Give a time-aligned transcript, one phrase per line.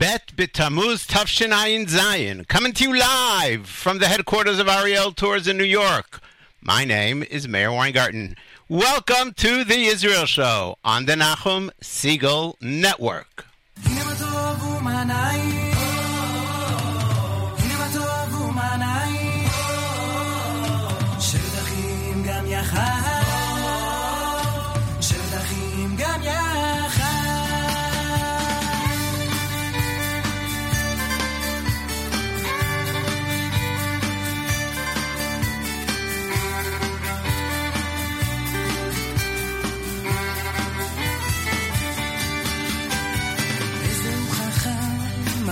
[0.00, 5.58] Bet B'Tammuz Tafshinayin Zion, coming to you live from the headquarters of Ariel Tours in
[5.58, 6.22] New York.
[6.62, 8.34] My name is Meir Weingarten.
[8.66, 13.44] Welcome to the Israel Show on the Nachum Segal Network.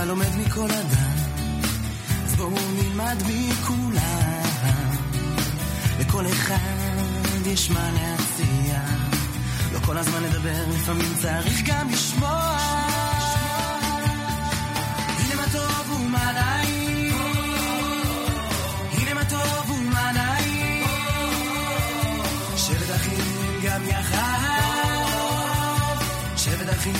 [0.09, 1.15] לומד מכל אדם,
[2.25, 4.43] אז בואו נלמד מכולם.
[5.99, 8.79] לכל אחד יש מה להציע,
[9.73, 12.57] לא כל הזמן לדבר, לפעמים צריך גם לשמוע.
[15.19, 15.43] הנה מה
[23.63, 24.39] גם יחד,
[26.37, 26.93] שבט אחים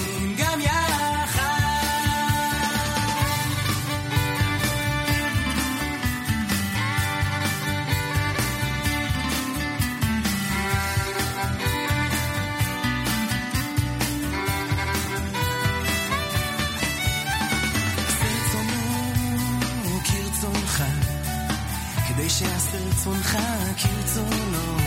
[22.88, 23.38] רצונך
[23.78, 24.78] כרצונו.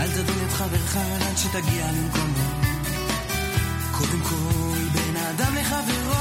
[0.00, 2.48] אל תדון את חברך עד שתגיע למקומו.
[3.92, 6.14] קודם כל בין האדם לחברו.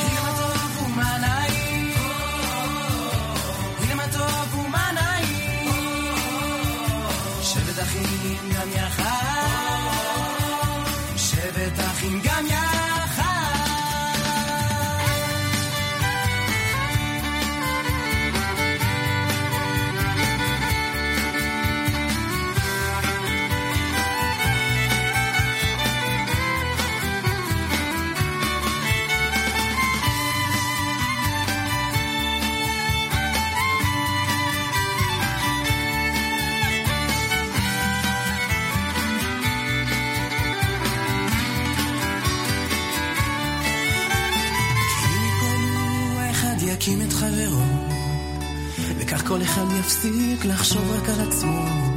[0.00, 1.92] הנה מה טוב ומה נעים.
[3.80, 6.14] הנה מה טוב ומה נעים.
[7.42, 8.83] שבט אחים גם יחד.
[49.84, 51.93] יפסיק לחשוב רק על עצמו.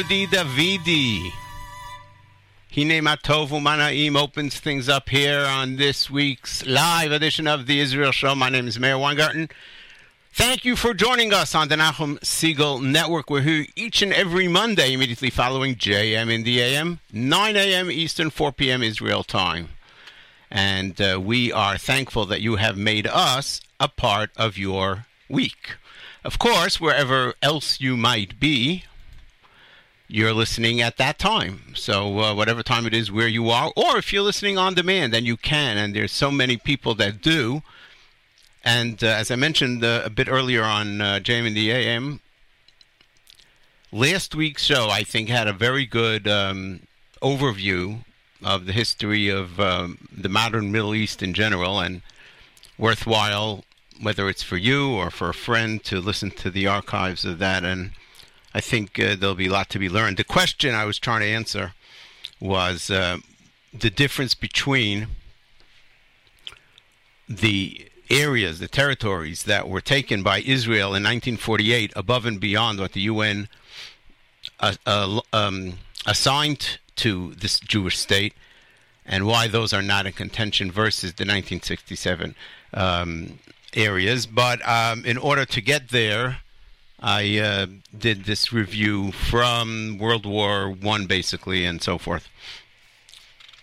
[0.00, 1.30] Udi Davidi.
[2.74, 8.10] Hine Matov Manaim opens things up here on this week's live edition of the Israel
[8.10, 8.34] Show.
[8.34, 9.50] My name is Meir Weingarten.
[10.32, 13.28] Thank you for joining us on the Nachum Segal Network.
[13.28, 17.90] We're here each and every Monday, immediately following JM in the AM, 9 a.m.
[17.90, 18.82] Eastern, 4 p.m.
[18.82, 19.68] Israel time.
[20.50, 25.76] And uh, we are thankful that you have made us a part of your week.
[26.24, 28.84] Of course, wherever else you might be,
[30.10, 31.60] you're listening at that time.
[31.74, 35.14] So uh, whatever time it is where you are, or if you're listening on demand,
[35.14, 35.78] then you can.
[35.78, 37.62] And there's so many people that do.
[38.64, 42.20] And uh, as I mentioned uh, a bit earlier on uh, JM in the AM,
[43.92, 46.80] last week's show I think had a very good um,
[47.22, 48.04] overview
[48.42, 52.02] of the history of um, the modern Middle East in general, and
[52.78, 53.64] worthwhile
[54.00, 57.64] whether it's for you or for a friend to listen to the archives of that
[57.64, 57.90] and
[58.54, 60.16] I think uh, there'll be a lot to be learned.
[60.16, 61.74] The question I was trying to answer
[62.40, 63.18] was uh,
[63.72, 65.08] the difference between
[67.28, 72.92] the areas, the territories that were taken by Israel in 1948, above and beyond what
[72.92, 73.48] the UN
[74.58, 75.74] uh, uh, um,
[76.06, 78.34] assigned to this Jewish state,
[79.06, 82.34] and why those are not in contention versus the 1967
[82.74, 83.38] um,
[83.74, 84.26] areas.
[84.26, 86.38] But um, in order to get there,
[87.02, 87.66] I uh,
[87.96, 92.28] did this review from World War One, basically, and so forth.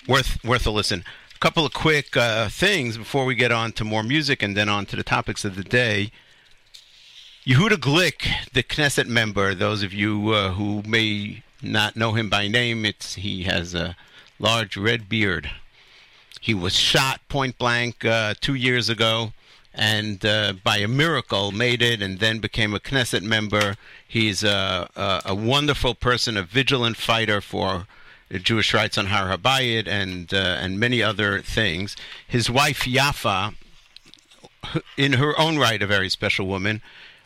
[0.07, 1.03] Worth worth a listen.
[1.35, 4.69] A couple of quick uh, things before we get on to more music and then
[4.69, 6.11] on to the topics of the day.
[7.45, 12.47] Yehuda Glick, the Knesset member, those of you uh, who may not know him by
[12.47, 13.95] name, it's he has a
[14.39, 15.51] large red beard.
[16.41, 19.31] He was shot point blank uh, two years ago
[19.77, 23.75] and uh, by a miracle made it and then became a Knesset member.
[24.06, 27.85] He's a, a, a wonderful person, a vigilant fighter for
[28.31, 31.95] Jewish rights on Har HaBayit and uh, and many other things.
[32.27, 33.53] His wife Yafa,
[34.97, 36.81] in her own right, a very special woman,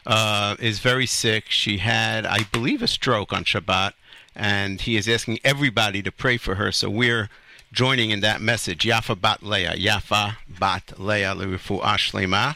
[0.06, 1.45] uh, is very sick.
[1.50, 3.94] She had, I believe, a stroke on Shabbat,
[4.36, 6.71] and he is asking everybody to pray for her.
[6.71, 7.30] So we're
[7.71, 8.83] joining in that message.
[8.83, 12.56] Yafa Bat Leah, Yafa Bat Leah Lerufu Ashlema.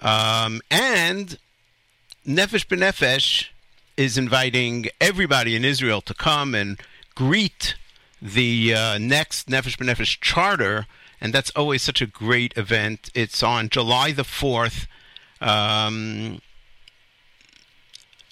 [0.00, 1.38] Um, and
[2.26, 3.48] Nefesh B'Nefesh
[3.96, 6.80] is inviting everybody in Israel to come and
[7.14, 7.74] greet
[8.20, 10.86] the uh, next Nefesh B'Nefesh charter,
[11.20, 13.10] and that's always such a great event.
[13.14, 14.86] It's on July the 4th.
[15.40, 16.40] Um,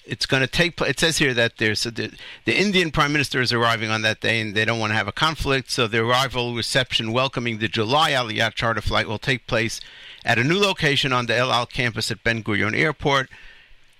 [0.07, 0.91] it's going to take place.
[0.91, 2.11] It says here that there's a, the,
[2.45, 5.07] the Indian Prime Minister is arriving on that day, and they don't want to have
[5.07, 5.71] a conflict.
[5.71, 9.79] So the arrival reception welcoming the July Aliyah charter flight will take place
[10.23, 13.29] at a new location on the El Al campus at Ben Gurion Airport.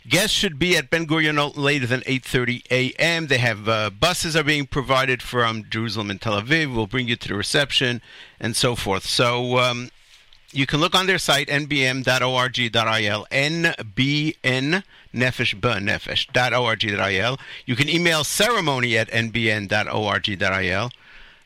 [0.08, 3.28] Guests should be at Ben Gurion no later than 8:30 a.m.
[3.28, 6.74] They have uh, buses are being provided from Jerusalem and Tel Aviv.
[6.74, 8.02] We'll bring you to the reception
[8.40, 9.06] and so forth.
[9.06, 9.90] So um,
[10.54, 14.84] you can look on their site nbn.org.il nbn
[15.18, 17.40] nefesh nefesh.org.il.
[17.66, 20.92] You can email ceremony at nbn.org.il.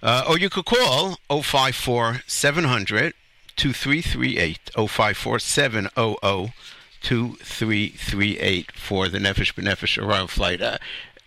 [0.03, 3.13] Uh, or you could call 054 700
[3.56, 6.53] 2338 054 700
[7.01, 10.62] 2338 for the Nefesh B'Nefesh arrival flight.
[10.62, 10.77] Uh,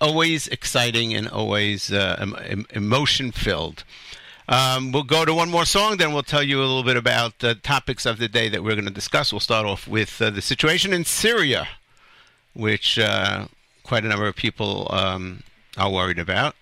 [0.01, 3.85] always exciting and always uh, em- emotion filled.
[4.49, 7.39] Um, we'll go to one more song, then we'll tell you a little bit about
[7.39, 9.33] the topics of the day that we're going to discuss.
[9.33, 11.67] We'll start off with uh, the situation in Syria,
[12.55, 13.47] which uh,
[13.83, 15.43] quite a number of people um,
[15.77, 16.55] are worried about.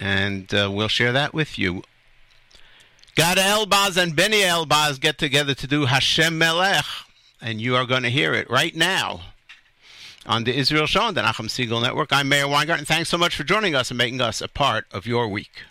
[0.00, 1.82] And uh, we'll share that with you.
[3.16, 6.84] Gada Elbaz and Benny Elbaz get together to do Hashem Melech,
[7.40, 9.22] and you are going to hear it right now
[10.24, 12.12] on the Israel Show on the Nachum Segal Network.
[12.12, 12.84] I'm Meir Weingarten.
[12.84, 15.62] Thanks so much for joining us and making us a part of your week.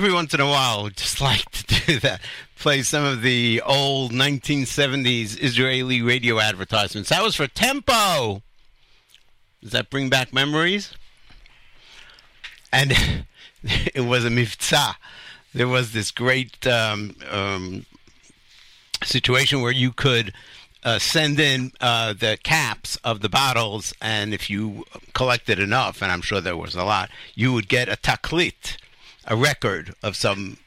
[0.00, 2.22] Every once in a while, just like to do that.
[2.58, 7.10] Play some of the old 1970s Israeli radio advertisements.
[7.10, 8.40] That was for Tempo.
[9.60, 10.94] Does that bring back memories?
[12.72, 12.94] And
[13.62, 14.94] it was a mifza.
[15.52, 17.84] There was this great um, um,
[19.04, 20.32] situation where you could
[20.82, 26.10] uh, send in uh, the caps of the bottles, and if you collected enough, and
[26.10, 28.78] I'm sure there was a lot, you would get a taklit,
[29.30, 30.58] a record of some,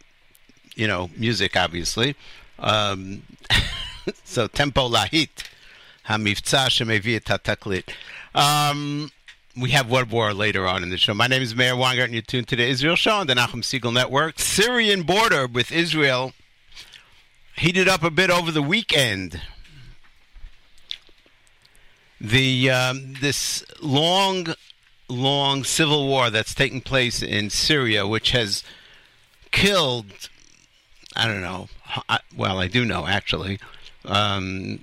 [0.74, 2.16] you know, music, obviously.
[2.58, 3.24] Um,
[4.24, 5.30] so tempo lahit,
[6.06, 7.94] shemevi et.
[8.34, 9.12] Um,
[9.60, 11.14] we have World War later on in the show.
[11.14, 13.62] My name is Meir Weingart, and you're tuned to the Israel Show on the Nachum
[13.62, 14.40] Segal Network.
[14.40, 16.32] Syrian border with Israel
[17.58, 19.42] heated up a bit over the weekend.
[22.20, 24.56] The um, this long,
[25.14, 28.64] long civil war that's taking place in Syria, which has
[29.52, 30.30] killed,
[31.16, 31.70] I don't know,
[32.36, 33.60] well, I do know actually.
[34.06, 34.80] Um,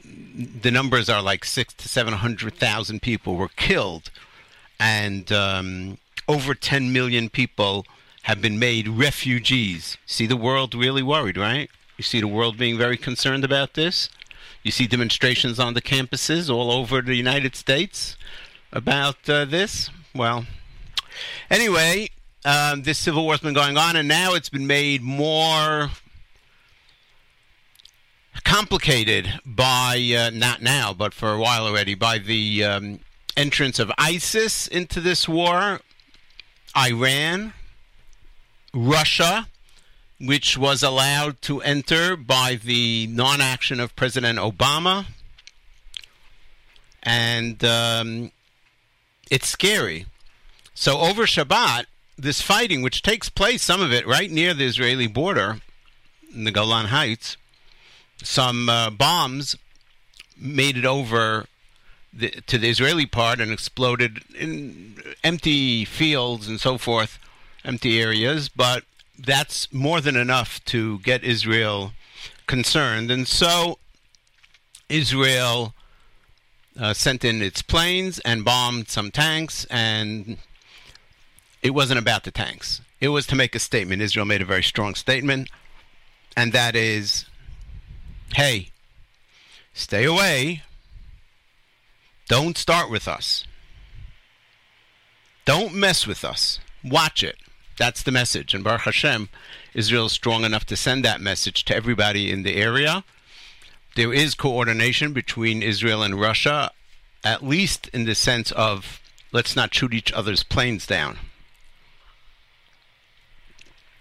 [0.62, 4.10] the numbers are like six to seven hundred thousand people were killed,
[4.78, 7.84] and um, over ten million people
[8.22, 9.98] have been made refugees.
[10.06, 11.68] See the world really worried, right?
[11.98, 14.08] You see the world being very concerned about this.
[14.62, 18.16] You see demonstrations on the campuses all over the United States
[18.72, 19.90] about uh, this.
[20.14, 20.44] Well,
[21.50, 22.10] anyway,
[22.44, 25.90] um, this civil war's been going on, and now it's been made more
[28.44, 32.98] complicated by uh, not now, but for a while already, by the um,
[33.36, 35.80] entrance of ISIS into this war,
[36.76, 37.52] Iran,
[38.74, 39.46] Russia,
[40.20, 45.06] which was allowed to enter by the non action of President Obama.
[47.02, 48.32] And um,
[49.30, 50.06] it's scary.
[50.74, 51.86] So, over Shabbat,
[52.18, 55.60] this fighting, which takes place, some of it right near the Israeli border
[56.34, 57.36] in the Golan Heights,
[58.22, 59.56] some uh, bombs
[60.36, 61.46] made it over
[62.12, 67.18] the, to the Israeli part and exploded in empty fields and so forth,
[67.64, 68.48] empty areas.
[68.48, 68.84] But
[69.18, 71.92] that's more than enough to get Israel
[72.46, 73.10] concerned.
[73.10, 73.78] And so
[74.88, 75.74] Israel
[76.80, 80.38] uh, sent in its planes and bombed some tanks, and
[81.62, 82.80] it wasn't about the tanks.
[83.00, 84.00] It was to make a statement.
[84.00, 85.50] Israel made a very strong statement,
[86.36, 87.26] and that is
[88.34, 88.70] hey,
[89.74, 90.62] stay away.
[92.28, 93.44] Don't start with us.
[95.44, 96.60] Don't mess with us.
[96.84, 97.36] Watch it.
[97.76, 98.54] That's the message.
[98.54, 99.28] And Baruch Hashem,
[99.74, 103.04] Israel is strong enough to send that message to everybody in the area.
[104.00, 106.70] There is coordination between Israel and Russia,
[107.22, 108.98] at least in the sense of
[109.30, 111.18] let's not shoot each other's planes down.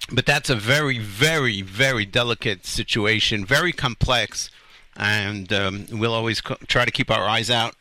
[0.09, 4.49] But that's a very, very, very delicate situation, very complex,
[4.95, 7.75] and um, we'll always co- try to keep our eyes out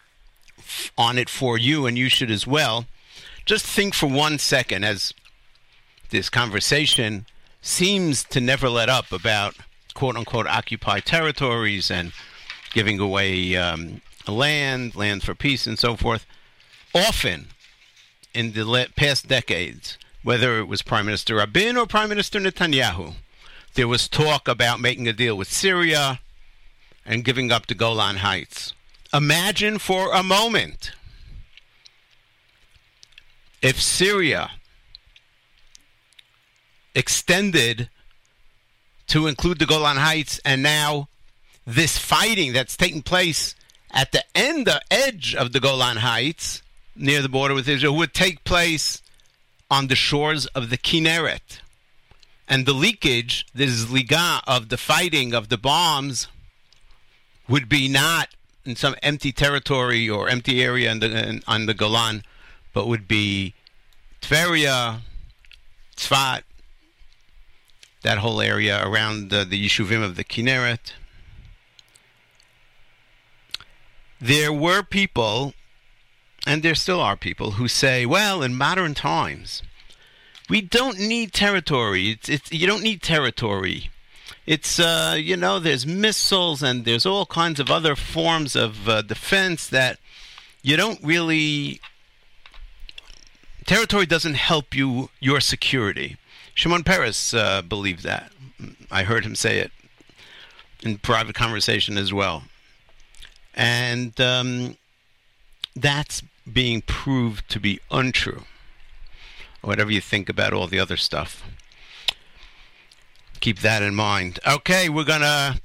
[0.96, 2.86] on it for you, and you should as well.
[3.44, 5.14] Just think for one second as
[6.10, 7.26] this conversation
[7.62, 9.54] seems to never let up about
[9.98, 12.12] quote unquote occupied territories and
[12.72, 16.24] giving away um, land, land for peace, and so forth.
[16.94, 17.48] Often
[18.32, 23.14] in the past decades, whether it was Prime Minister Rabin or Prime Minister Netanyahu,
[23.74, 26.20] there was talk about making a deal with Syria
[27.04, 28.74] and giving up the Golan Heights.
[29.12, 30.92] Imagine for a moment
[33.60, 34.52] if Syria
[36.94, 37.88] extended
[39.08, 41.08] to include the Golan Heights, and now
[41.66, 43.54] this fighting that's taking place
[43.90, 46.62] at the end, the edge of the Golan Heights,
[46.94, 49.02] near the border with Israel, would take place
[49.70, 51.60] on the shores of the Kinneret.
[52.48, 56.28] And the leakage, this liga of the fighting of the bombs,
[57.48, 58.28] would be not
[58.64, 62.24] in some empty territory or empty area in the, on the Golan,
[62.74, 63.54] but would be
[64.20, 65.00] Tveria,
[65.96, 66.42] Tzfat,
[68.02, 70.92] that whole area around the, the Yeshuvim of the Kinneret.
[74.20, 75.54] There were people,
[76.46, 79.62] and there still are people, who say, well, in modern times,
[80.48, 82.10] we don't need territory.
[82.10, 83.90] It's, it's, you don't need territory.
[84.46, 89.02] It's, uh, you know, there's missiles and there's all kinds of other forms of uh,
[89.02, 89.98] defense that
[90.62, 91.80] you don't really
[93.66, 96.16] territory doesn't help you your security.
[96.58, 98.32] Shimon Peres uh, believed that.
[98.90, 99.70] I heard him say it
[100.82, 102.42] in private conversation as well,
[103.54, 104.76] and um,
[105.76, 106.20] that's
[106.52, 108.42] being proved to be untrue.
[109.62, 111.44] Whatever you think about all the other stuff,
[113.38, 114.40] keep that in mind.
[114.44, 115.60] Okay, we're gonna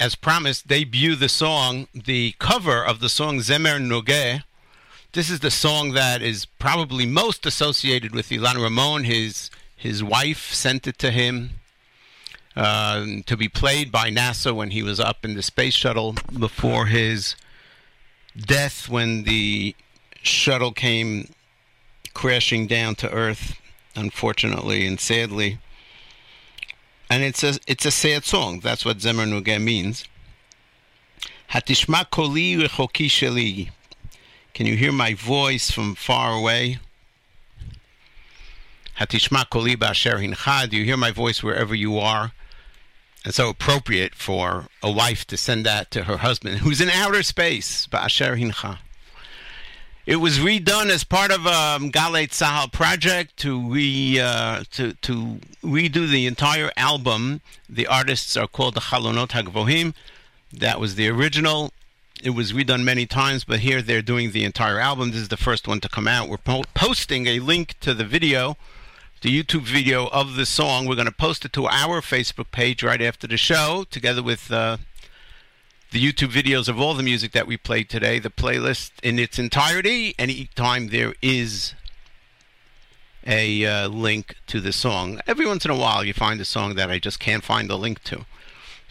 [0.00, 4.42] as promised, debut the song, the cover of the song Zemer Nugeh.
[5.12, 9.04] This is the song that is probably most associated with Ilan Ramon.
[9.04, 9.48] His
[9.80, 11.50] his wife sent it to him
[12.54, 16.86] uh, to be played by NASA when he was up in the space shuttle before
[16.86, 17.34] his
[18.36, 19.74] death when the
[20.22, 21.32] shuttle came
[22.12, 23.60] crashing down to Earth,
[23.96, 25.58] unfortunately and sadly
[27.10, 28.60] and it's a it's a sad song.
[28.60, 30.04] That's what Zemer Nugeh means.
[31.50, 33.70] Hatishma koli.
[34.54, 36.78] Can you hear my voice from far away?
[39.00, 40.70] Hatishma koli ba'asher hincha.
[40.72, 42.32] You hear my voice wherever you are?
[43.24, 47.22] And so appropriate for a wife to send that to her husband, who's in outer
[47.22, 47.86] space.
[47.86, 48.78] Ba'asher hincha.
[50.06, 55.40] It was redone as part of a um, Galei project to re uh, to to
[55.62, 57.42] redo the entire album.
[57.68, 59.94] The artists are called the Chalonot Hagvohim.
[60.52, 61.72] That was the original.
[62.22, 65.12] It was redone many times, but here they're doing the entire album.
[65.12, 66.28] This is the first one to come out.
[66.28, 68.56] We're po- posting a link to the video,
[69.20, 70.86] the YouTube video of the song.
[70.86, 74.50] We're going to post it to our Facebook page right after the show, together with.
[74.50, 74.78] Uh,
[75.92, 79.40] the YouTube videos of all the music that we played today, the playlist in its
[79.40, 80.14] entirety.
[80.20, 81.74] Anytime there is
[83.26, 86.76] a uh, link to the song, every once in a while you find a song
[86.76, 88.24] that I just can't find the link to.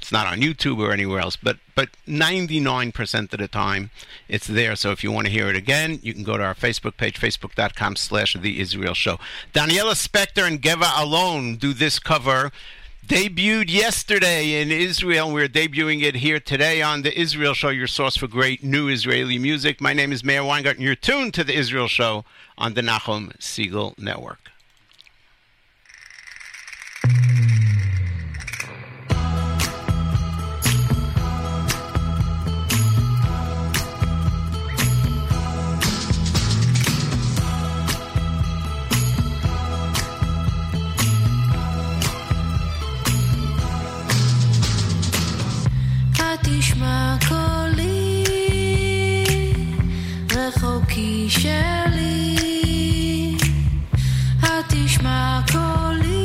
[0.10, 3.92] It's not on YouTube or anywhere else, but but 99% of the time
[4.28, 4.76] it's there.
[4.76, 7.22] So if you want to hear it again, you can go to our Facebook page,
[7.22, 9.20] facebook.com slash The Israel Show.
[9.54, 12.52] Daniela Spector and Geva Alon do this cover
[13.06, 15.32] debuted yesterday in Israel.
[15.32, 19.38] We're debuting it here today on the Israel Show, your source for great new Israeli
[19.38, 19.80] music.
[19.80, 20.82] My name is Meir Weingarten.
[20.82, 22.26] You're tuned to the Israel Show
[22.58, 24.49] on the Nachum Segal Network.
[46.44, 48.24] תשמע קולי,
[50.32, 52.38] רחוקי שלי,
[54.42, 56.19] התשמע קולי,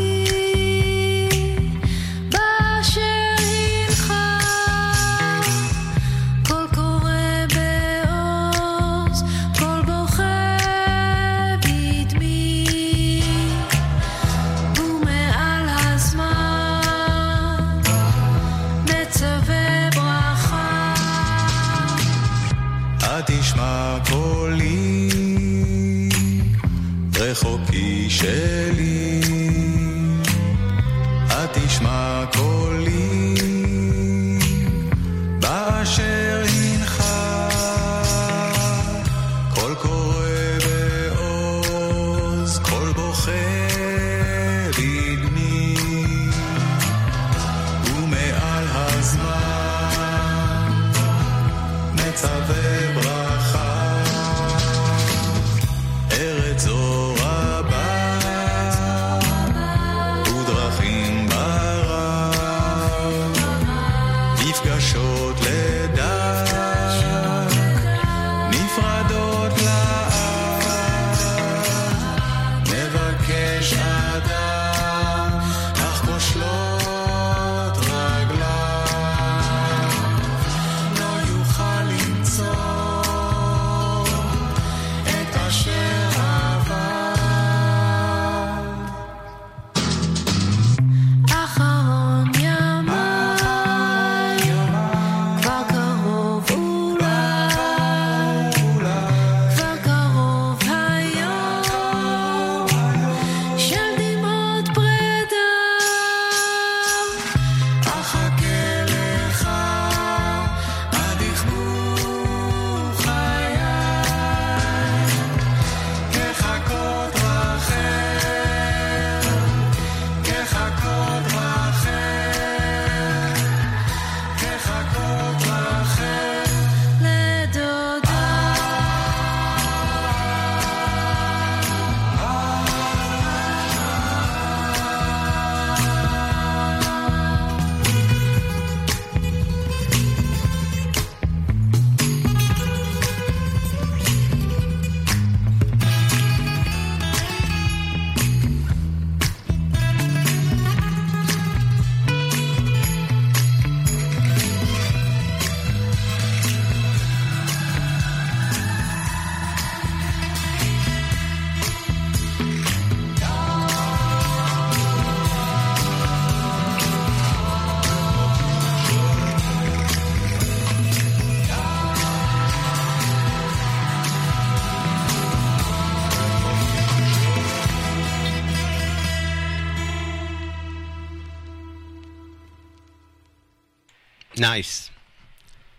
[184.44, 184.90] Nice.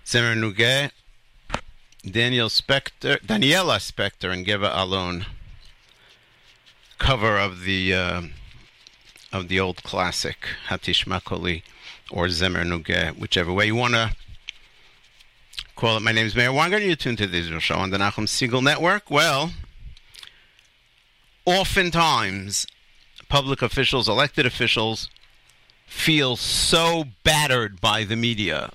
[0.07, 0.89] Zemer Nuge,
[2.03, 5.27] Daniel Spector, Daniela Spector, and Geva Alon.
[6.97, 8.21] Cover of the uh,
[9.31, 11.63] of the old classic Hatishma Koli
[12.09, 14.15] or Zemer Nuge, whichever way you want to
[15.75, 15.99] call it.
[15.99, 16.83] My name is Meir Wanger.
[16.83, 19.11] You're tuned to the Israel Show on the Nachum Segal Network.
[19.11, 19.51] Well,
[21.45, 22.65] oftentimes
[23.29, 25.07] public officials, elected officials,
[25.85, 28.71] feel so battered by the media.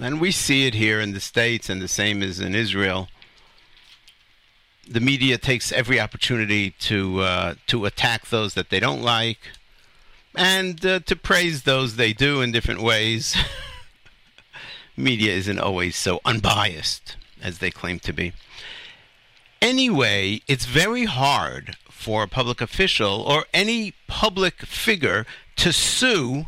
[0.00, 3.08] And we see it here in the States, and the same as in Israel.
[4.88, 9.38] The media takes every opportunity to uh, to attack those that they don't like,
[10.34, 13.36] and uh, to praise those they do in different ways.
[14.96, 18.32] media isn't always so unbiased as they claim to be.
[19.60, 25.26] Anyway, it's very hard for a public official or any public figure
[25.58, 26.46] to sue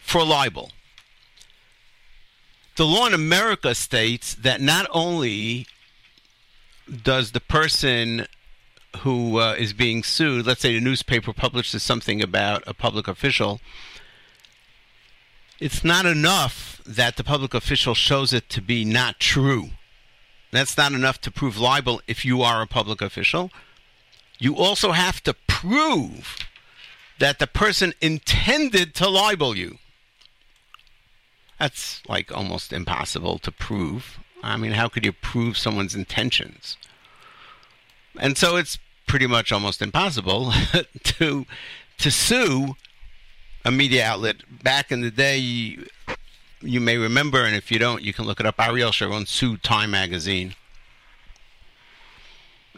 [0.00, 0.70] for libel.
[2.76, 5.66] The law in America states that not only
[7.02, 8.26] does the person
[8.98, 13.60] who uh, is being sued, let's say the newspaper publishes something about a public official,
[15.60, 19.70] it's not enough that the public official shows it to be not true.
[20.50, 23.50] That's not enough to prove libel if you are a public official.
[24.38, 26.36] You also have to prove
[27.18, 29.78] that the person intended to libel you.
[31.58, 34.18] That's like almost impossible to prove.
[34.42, 36.76] I mean, how could you prove someone's intentions?
[38.18, 40.52] And so it's pretty much almost impossible
[41.04, 41.46] to
[41.98, 42.76] to sue
[43.64, 44.36] a media outlet.
[44.62, 45.86] Back in the day, you,
[46.60, 48.56] you may remember, and if you don't, you can look it up.
[48.58, 50.54] Ariel Sharon sued Time magazine.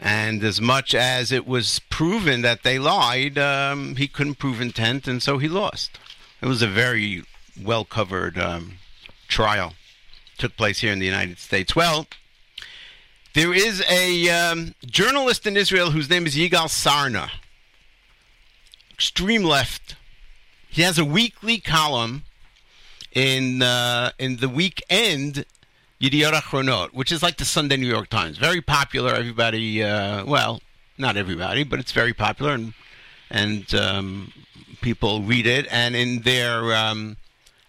[0.01, 5.07] And as much as it was proven that they lied, um, he couldn't prove intent,
[5.07, 5.97] and so he lost.
[6.41, 7.23] It was a very
[7.61, 8.73] well covered um,
[9.27, 9.73] trial.
[10.37, 11.75] Took place here in the United States.
[11.75, 12.07] Well,
[13.33, 17.29] there is a um, journalist in Israel whose name is Yigal Sarna,
[18.93, 19.95] extreme left.
[20.69, 22.23] He has a weekly column
[23.13, 25.45] in uh, in the weekend
[26.05, 28.37] Yediot Achronot, which is like the Sunday New York Times.
[28.37, 29.15] Very popular.
[29.15, 30.61] Everybody, uh, well,
[30.99, 32.73] not everybody, but it's very popular, and
[33.31, 34.31] and um,
[34.81, 35.65] people read it.
[35.71, 37.17] And in their um,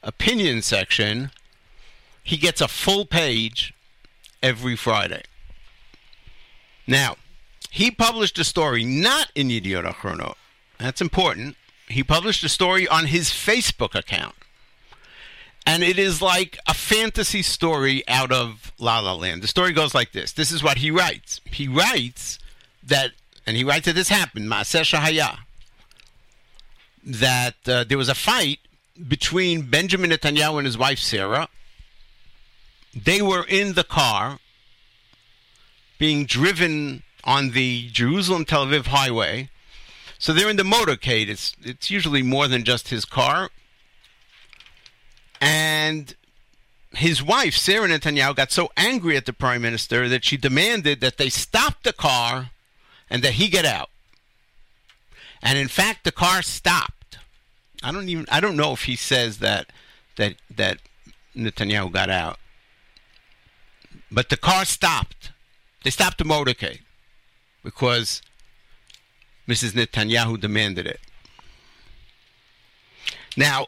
[0.03, 1.31] opinion section,
[2.23, 3.73] he gets a full page
[4.43, 5.23] every Friday.
[6.87, 7.17] Now,
[7.71, 10.35] he published a story not in Yediot Achronot.
[10.79, 11.57] That's important.
[11.89, 14.35] He published a story on his Facebook account
[15.67, 19.43] and it is like a fantasy story out of La La Land.
[19.43, 20.33] The story goes like this.
[20.33, 21.41] This is what he writes.
[21.45, 22.39] He writes
[22.85, 23.11] that,
[23.47, 25.39] and he writes that this happened, Maaseh Shahaya,
[27.05, 28.61] that uh, there was a fight
[29.09, 31.49] between Benjamin Netanyahu and his wife Sarah.
[32.95, 34.39] They were in the car
[35.99, 39.51] being driven on the Jerusalem Tel Aviv highway.
[40.19, 41.29] So they're in the motorcade.
[41.29, 43.51] It's it's usually more than just his car.
[45.41, 46.15] And
[46.93, 51.19] his wife, Sarah Netanyahu, got so angry at the prime minister that she demanded that
[51.19, 52.51] they stop the car
[53.11, 53.91] and that he get out.
[55.43, 57.19] And in fact, the car stopped.
[57.83, 59.71] I don't even I don't know if he says that
[60.17, 60.79] that that
[61.37, 62.39] Netanyahu got out.
[64.11, 65.33] But the car stopped.
[65.85, 66.81] They stopped the motorcade
[67.63, 68.23] because
[69.47, 69.73] Mrs.
[69.73, 71.01] Netanyahu demanded it.
[73.37, 73.67] Now,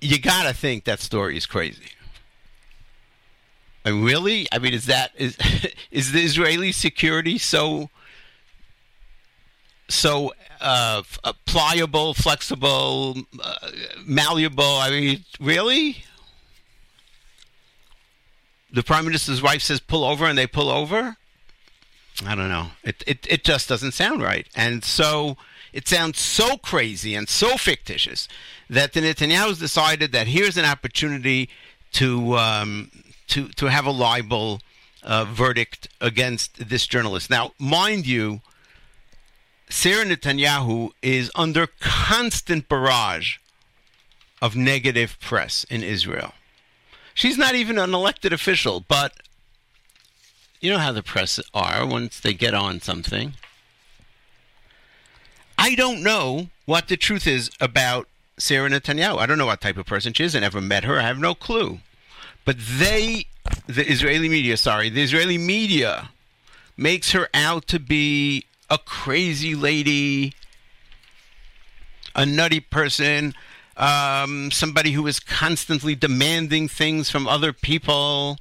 [0.00, 1.90] you gotta think that story is crazy.
[3.84, 4.48] I mean, really?
[4.50, 5.36] I mean, is that is
[5.90, 7.90] is the Israeli security so
[9.88, 13.70] so uh, uh, pliable, flexible, uh,
[14.04, 14.64] malleable?
[14.64, 16.04] I mean, really?
[18.72, 21.16] The prime minister's wife says pull over, and they pull over.
[22.24, 22.68] I don't know.
[22.82, 25.36] It it it just doesn't sound right, and so
[25.72, 28.28] it sounds so crazy and so fictitious
[28.68, 31.48] that the Netanyahu's decided that here's an opportunity
[31.92, 32.90] to um,
[33.28, 34.60] to to have a libel
[35.02, 37.30] uh, verdict against this journalist.
[37.30, 38.40] Now, mind you,
[39.68, 43.36] Sarah Netanyahu is under constant barrage
[44.42, 46.34] of negative press in Israel.
[47.14, 49.14] She's not even an elected official, but
[50.60, 53.34] you know how the press are once they get on something.
[55.58, 59.18] I don't know what the truth is about Sarah Netanyahu.
[59.18, 60.36] I don't know what type of person she is.
[60.36, 60.98] I never met her.
[60.98, 61.80] I have no clue.
[62.44, 63.26] But they,
[63.66, 66.10] the Israeli media, sorry, the Israeli media
[66.76, 70.34] makes her out to be a crazy lady,
[72.14, 73.34] a nutty person,
[73.76, 78.38] um, somebody who is constantly demanding things from other people.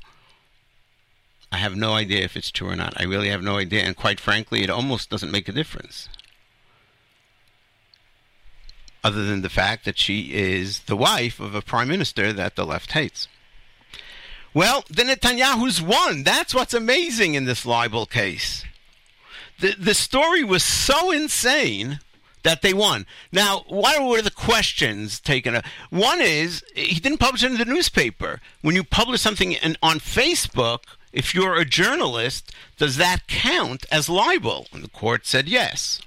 [1.51, 2.99] I have no idea if it's true or not.
[2.99, 3.83] I really have no idea.
[3.83, 6.09] And quite frankly, it almost doesn't make a difference.
[9.05, 12.65] Other than the fact that she is the wife of a prime minister that the
[12.65, 13.27] left hates.
[14.51, 16.23] Well, the Netanyahu's won.
[16.23, 18.65] That's what's amazing in this libel case.
[19.59, 21.99] The, the story was so insane
[22.41, 23.05] that they won.
[23.31, 25.61] Now, what were the questions taken?
[25.91, 28.41] One is he didn't publish it in the newspaper.
[28.63, 30.79] When you publish something in, on Facebook,
[31.13, 34.65] if you're a journalist, does that count as libel?
[34.73, 36.01] And the court said yes.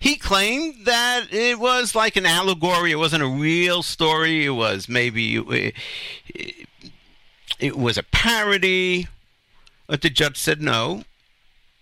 [0.00, 2.92] He claimed that it was like an allegory.
[2.92, 4.44] It wasn't a real story.
[4.44, 5.74] It was maybe it,
[7.58, 9.08] it was a parody.
[9.86, 11.04] But the judge said no.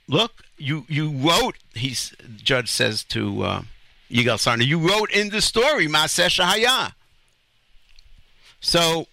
[0.09, 1.57] Look, you you wrote.
[1.75, 3.63] He's judge says to uh,
[4.11, 6.93] Yigal Sarna, you wrote in the story Maseh Shahaya.
[8.61, 9.09] So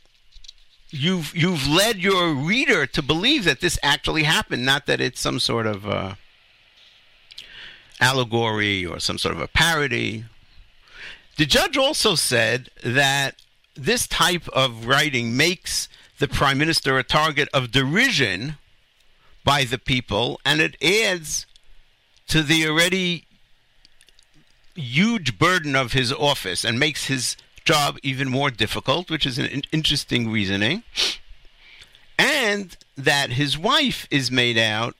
[0.89, 5.39] you've you've led your reader to believe that this actually happened, not that it's some
[5.39, 6.15] sort of uh,
[7.99, 10.25] allegory or some sort of a parody.
[11.37, 13.35] The judge also said that
[13.75, 18.57] this type of writing makes the prime minister a target of derision
[19.43, 21.45] by the people, and it adds
[22.27, 23.25] to the already
[24.75, 29.45] huge burden of his office and makes his job even more difficult, which is an
[29.47, 30.83] in- interesting reasoning.
[32.17, 34.95] And that his wife is made out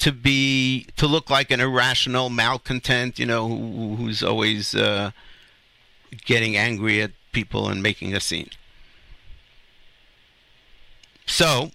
[0.00, 5.12] to be to look like an irrational malcontent, you know, who, who's always uh,
[6.24, 8.50] getting angry at people and making a scene.
[11.26, 11.70] So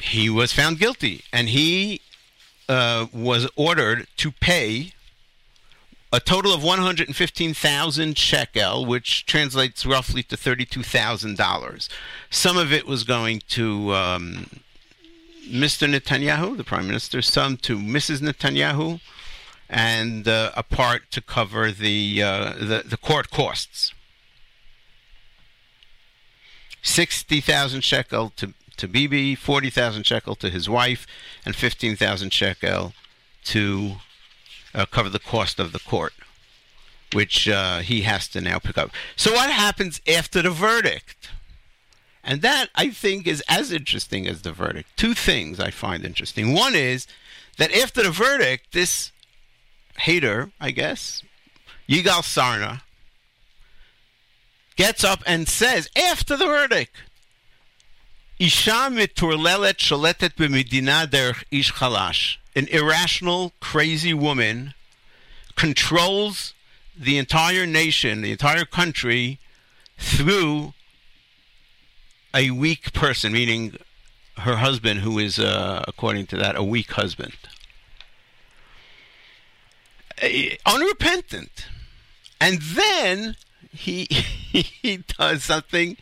[0.00, 2.00] he was found guilty, and he
[2.68, 4.92] uh, was ordered to pay
[6.12, 11.88] a total of 115,000 shekel, which translates roughly to $32,000.
[12.30, 14.60] Some of it was going to um,
[15.48, 15.88] Mr.
[15.88, 18.20] Netanyahu, the prime minister, some to Mrs.
[18.20, 19.00] Netanyahu,
[19.68, 23.94] and uh, a part to cover the, uh, the the court costs.
[26.82, 31.06] 60,000 shekel to to Bibi, 40,000 shekel to his wife,
[31.44, 32.94] and 15,000 shekel
[33.44, 33.96] to
[34.74, 36.12] uh, cover the cost of the court,
[37.12, 38.90] which uh, he has to now pick up.
[39.16, 41.30] So, what happens after the verdict?
[42.22, 44.90] And that, I think, is as interesting as the verdict.
[44.96, 46.52] Two things I find interesting.
[46.52, 47.06] One is
[47.56, 49.10] that after the verdict, this
[49.98, 51.22] hater, I guess,
[51.88, 52.82] Yigal Sarna,
[54.76, 56.96] gets up and says, after the verdict,
[58.40, 62.38] Isha miturlelet shaletet b'medina derech ish chalash.
[62.56, 64.72] An irrational, crazy woman
[65.56, 66.54] controls
[66.96, 69.38] the entire nation, the entire country,
[69.98, 70.72] through
[72.34, 73.76] a weak person, meaning
[74.38, 77.36] her husband, who is, uh, according to that, a weak husband.
[80.22, 80.28] Uh,
[80.64, 81.66] unrepentant.
[82.40, 83.36] And then
[83.70, 85.98] he, he does something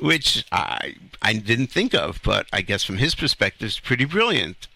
[0.00, 4.68] which I I didn't think of, but I guess from his perspective, is pretty brilliant.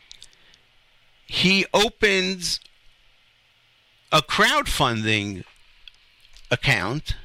[1.27, 2.61] He opens
[4.11, 5.45] a crowdfunding
[6.51, 7.17] account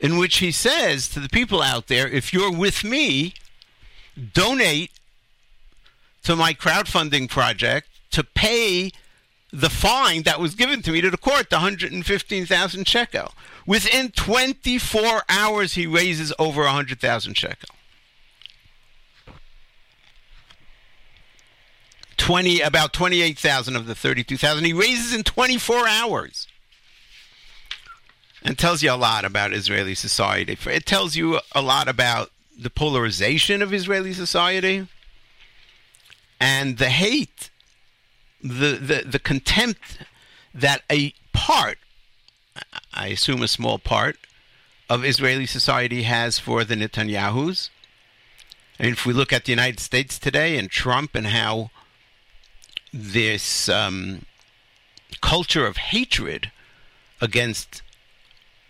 [0.00, 3.34] in which he says to the people out there, if you're with me,
[4.34, 4.90] donate
[6.24, 8.90] to my crowdfunding project to pay
[9.52, 13.34] the fine that was given to me to the court, the 115,000 shekel.
[13.66, 17.68] Within 24 hours, he raises over 100,000 shekel.
[22.16, 26.46] 20, about 28,000 of the 32,000 he raises in 24 hours.
[28.44, 30.56] And tells you a lot about Israeli society.
[30.66, 34.88] It tells you a lot about the polarization of Israeli society
[36.40, 37.50] and the hate,
[38.42, 39.98] the, the, the contempt
[40.54, 41.78] that a part
[42.92, 44.16] I assume a small part,
[44.88, 47.70] of Israeli society has for the Netanyahus.
[48.78, 51.70] And if we look at the United States today and Trump and how
[52.92, 54.26] this um,
[55.20, 56.50] culture of hatred
[57.20, 57.82] against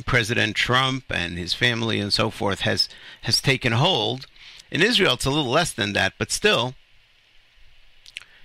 [0.06, 2.88] President Trump and his family and so forth has
[3.22, 4.26] has taken hold.
[4.70, 6.74] In Israel, it's a little less than that, but still,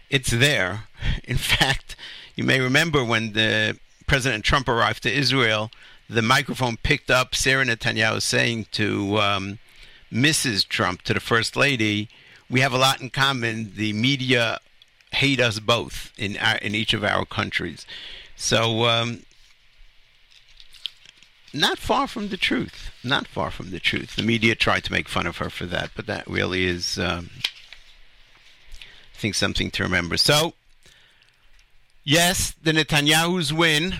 [0.09, 0.85] it's there.
[1.23, 1.95] In fact,
[2.35, 5.71] you may remember when the President Trump arrived to Israel,
[6.09, 9.59] the microphone picked up Sarah Netanyahu saying to um,
[10.11, 10.67] Mrs.
[10.67, 12.09] Trump, to the First Lady,
[12.49, 13.73] we have a lot in common.
[13.75, 14.59] The media
[15.11, 17.85] hate us both in our, in each of our countries.
[18.35, 19.23] So, um,
[21.53, 22.91] not far from the truth.
[23.03, 24.15] Not far from the truth.
[24.15, 27.29] The media tried to make fun of her for that, but that really is, um,
[29.17, 30.15] I think, something to remember.
[30.15, 30.53] So,
[32.03, 33.95] yes, the Netanyahu's win.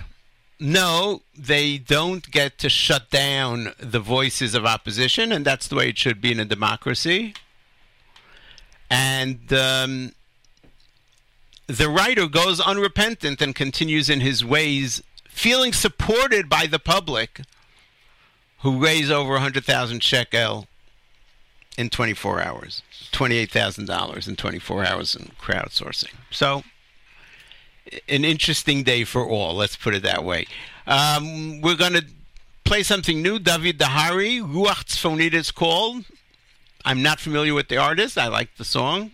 [0.60, 5.88] No, they don't get to shut down the voices of opposition, and that's the way
[5.88, 7.34] it should be in a democracy.
[8.88, 10.12] And um,
[11.66, 17.40] the writer goes unrepentant and continues in his ways, feeling supported by the public,
[18.60, 20.68] who raise over 100,000 shekel
[21.78, 26.12] in 24 hours, $28,000 in 24 hours in crowdsourcing.
[26.28, 26.64] So,
[28.08, 30.46] an interesting day for all, let's put it that way.
[30.88, 32.04] Um, we're going to
[32.64, 33.38] play something new.
[33.38, 36.04] David Dahari, Ruach Tzfonit is called.
[36.84, 38.18] I'm not familiar with the artist.
[38.18, 39.12] I like the song.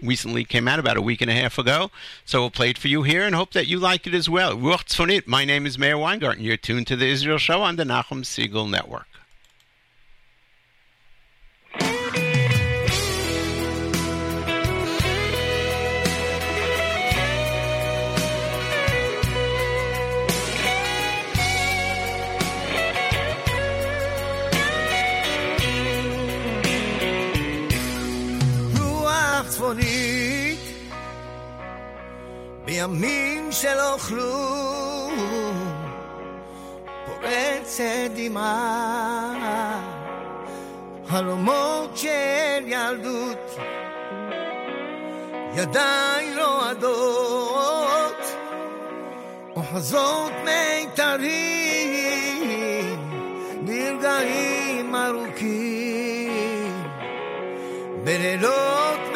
[0.00, 1.90] Recently came out about a week and a half ago.
[2.24, 4.54] So we'll play it for you here and hope that you like it as well.
[4.54, 5.26] Ruach Tzfonit.
[5.26, 6.44] My name is Meir Weingarten.
[6.44, 9.08] You're tuned to the Israel Show on the Nachum Segal Network.
[32.78, 35.14] בימים של כלום
[37.06, 39.80] פורצת דמעה
[41.08, 43.58] חלומות של ילדות
[45.54, 48.22] ידיי רועדות
[49.56, 51.28] אוחזות מיתרים
[53.62, 56.28] ברגעים ארוכים.
[58.04, 59.07] בלילות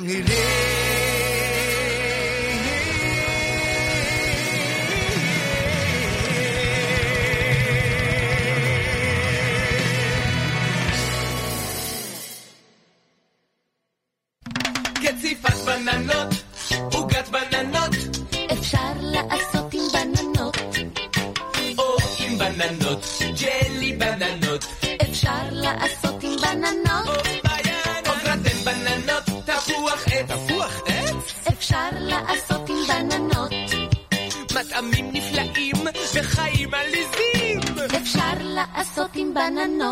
[0.00, 0.69] familia.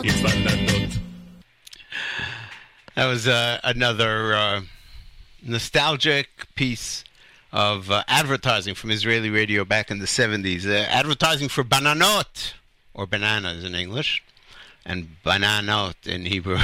[0.05, 0.99] It's
[2.97, 4.61] That was uh, another uh,
[5.43, 7.05] nostalgic piece
[7.53, 10.67] of uh, advertising from Israeli radio back in the 70s.
[10.67, 12.55] Uh, advertising for Bananot,
[12.95, 14.25] or bananas in English,
[14.85, 16.59] and Bananot in Hebrew.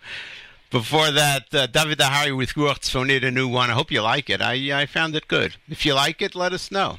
[0.70, 3.70] Before that, uh, David Ahari with Ruach Tzfonit, a new one.
[3.70, 4.42] I hope you like it.
[4.42, 5.56] I, I found it good.
[5.68, 6.98] If you like it, let us know.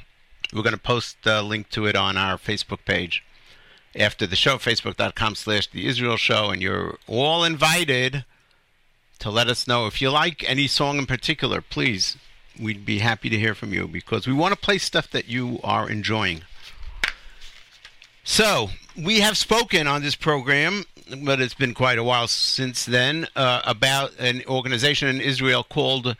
[0.54, 3.24] We're going to post a link to it on our Facebook page
[3.96, 8.26] after the show, facebook.com slash the Israel show, and you're all invited
[9.20, 12.18] to let us know if you like any song in particular, please.
[12.60, 15.60] We'd be happy to hear from you because we want to play stuff that you
[15.64, 16.42] are enjoying.
[18.24, 20.86] So, we have spoken on this program,
[21.24, 26.16] but it's been quite a while since then, uh, about an organization in Israel called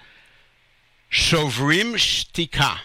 [1.12, 2.80] Shovrim Shtika.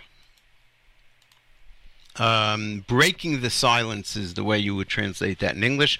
[2.18, 5.98] Um, breaking the silence is the way you would translate that in English.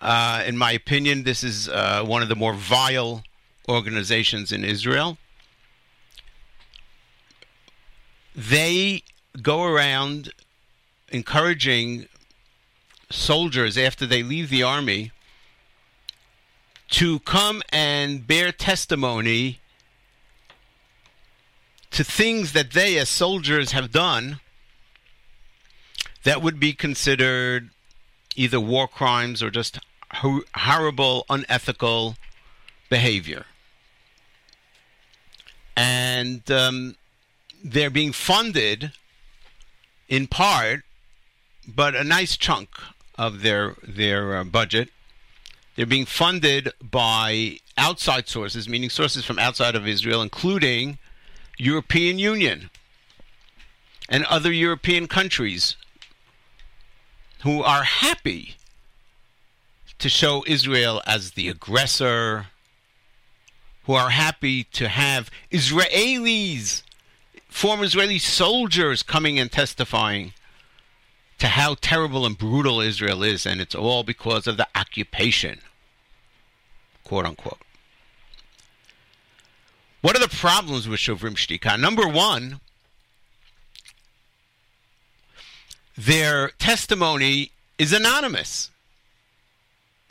[0.00, 3.24] Uh, in my opinion, this is uh, one of the more vile
[3.68, 5.18] organizations in Israel.
[8.36, 9.02] They
[9.42, 10.32] go around
[11.10, 12.06] encouraging
[13.10, 15.10] soldiers after they leave the army
[16.90, 19.58] to come and bear testimony
[21.90, 24.40] to things that they, as soldiers, have done
[26.28, 27.70] that would be considered
[28.36, 29.78] either war crimes or just
[30.12, 32.16] hor- horrible, unethical
[32.90, 33.46] behavior.
[35.74, 36.96] And um,
[37.64, 38.92] they're being funded
[40.06, 40.82] in part,
[41.66, 42.68] but a nice chunk
[43.16, 44.90] of their their uh, budget.
[45.76, 50.98] They're being funded by outside sources, meaning sources from outside of Israel, including
[51.56, 52.68] European Union
[54.10, 55.76] and other European countries
[57.42, 58.56] who are happy
[59.98, 62.46] to show Israel as the aggressor,
[63.84, 66.82] who are happy to have Israelis,
[67.48, 70.32] former Israeli soldiers coming and testifying
[71.38, 75.60] to how terrible and brutal Israel is, and it's all because of the occupation,
[77.04, 77.58] quote unquote.
[80.00, 81.78] What are the problems with Shovrim Shtika?
[81.78, 82.60] Number one,
[85.98, 88.70] their testimony is anonymous.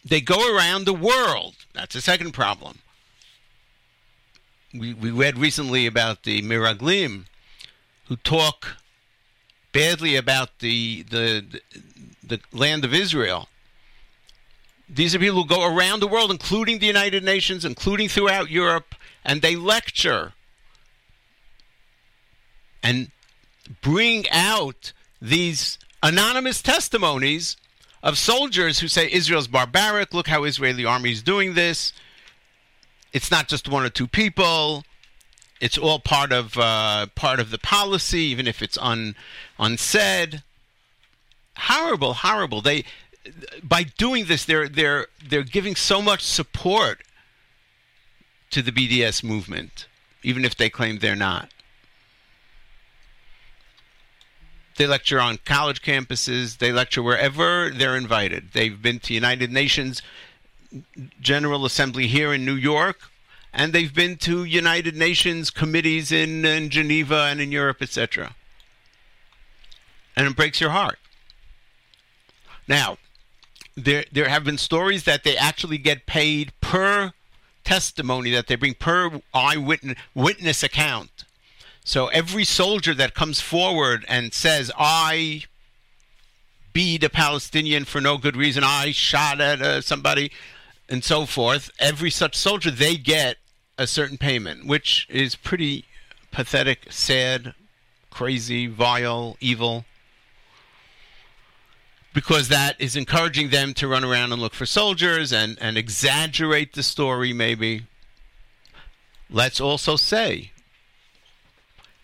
[0.03, 1.55] They go around the world.
[1.73, 2.79] That's a second problem.
[4.73, 7.25] We, we read recently about the Miraglim
[8.09, 8.77] who talk
[9.71, 11.81] badly about the, the, the,
[12.21, 13.47] the land of Israel.
[14.89, 18.93] These are people who go around the world, including the United Nations, including throughout Europe,
[19.23, 20.33] and they lecture
[22.83, 23.11] and
[23.81, 24.91] bring out
[25.21, 27.57] these anonymous testimonies
[28.03, 30.13] of soldiers who say Israel's barbaric.
[30.13, 31.93] Look how Israeli army is doing this.
[33.13, 34.83] It's not just one or two people.
[35.59, 39.15] It's all part of uh, part of the policy, even if it's un,
[39.57, 40.43] unsaid.
[41.55, 42.61] Horrible, horrible.
[42.61, 42.85] They
[43.63, 47.01] by doing this, they're they're they're giving so much support
[48.51, 49.87] to the BDS movement,
[50.23, 51.51] even if they claim they're not.
[54.77, 56.59] They lecture on college campuses.
[56.59, 58.51] They lecture wherever they're invited.
[58.53, 60.01] They've been to United Nations
[61.19, 63.09] General Assembly here in New York,
[63.53, 68.35] and they've been to United Nations committees in, in Geneva and in Europe, etc.
[70.15, 70.99] And it breaks your heart.
[72.67, 72.97] Now,
[73.75, 77.13] there there have been stories that they actually get paid per
[77.63, 81.25] testimony that they bring per eyewitness witness account.
[81.87, 85.43] So every soldier that comes forward and says, "I
[86.73, 88.61] beat a Palestinian for no good reason.
[88.61, 90.33] I shot at uh, somebody,"
[90.89, 91.71] and so forth.
[91.79, 93.37] Every such soldier, they get
[93.77, 95.85] a certain payment, which is pretty
[96.29, 97.53] pathetic, sad,
[98.09, 99.85] crazy, vile, evil.
[102.13, 106.73] Because that is encouraging them to run around and look for soldiers and, and exaggerate
[106.73, 107.85] the story, maybe.
[109.29, 110.51] Let's also say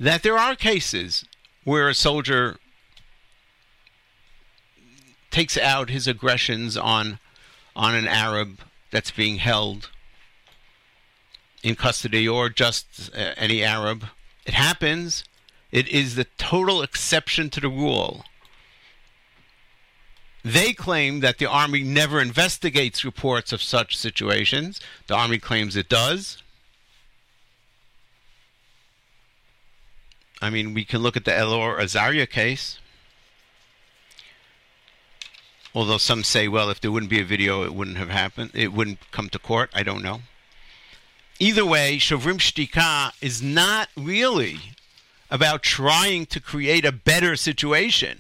[0.03, 1.23] that there are cases
[1.63, 2.57] where a soldier
[5.31, 7.19] takes out his aggressions on
[7.75, 8.59] on an Arab
[8.91, 9.89] that's being held
[11.63, 14.05] in custody or just uh, any Arab.
[14.45, 15.23] It happens.
[15.71, 18.25] It is the total exception to the rule.
[20.43, 24.81] They claim that the Army never investigates reports of such situations.
[25.07, 26.43] The Army claims it does.
[30.43, 32.77] I mean, we can look at the Elor Azaria case.
[35.73, 38.51] Although some say, well, if there wouldn't be a video, it wouldn't have happened.
[38.53, 39.69] It wouldn't come to court.
[39.73, 40.19] I don't know.
[41.39, 44.57] Either way, Shovrim Shtika is not really
[45.31, 48.19] about trying to create a better situation.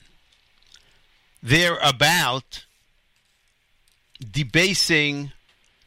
[1.43, 2.63] They're about
[4.31, 5.33] debasing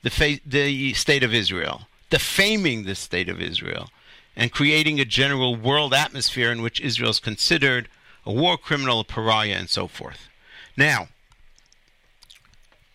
[0.03, 3.89] the, fa- the state of Israel, defaming the state of Israel,
[4.37, 7.89] and creating a general world atmosphere in which Israel is considered
[8.25, 10.29] a war criminal, a pariah, and so forth.
[10.77, 11.09] Now,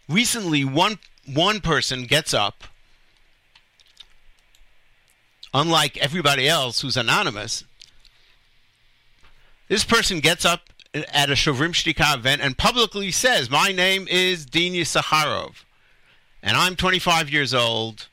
[0.08, 2.66] recently, one one person gets up,
[5.54, 7.64] unlike everybody else who's anonymous.
[9.68, 14.46] This person gets up at a Shovrim Shtika event and publicly says, "My name is
[14.46, 15.64] Dean Yisacharov,
[16.44, 18.08] and I'm 25 years old.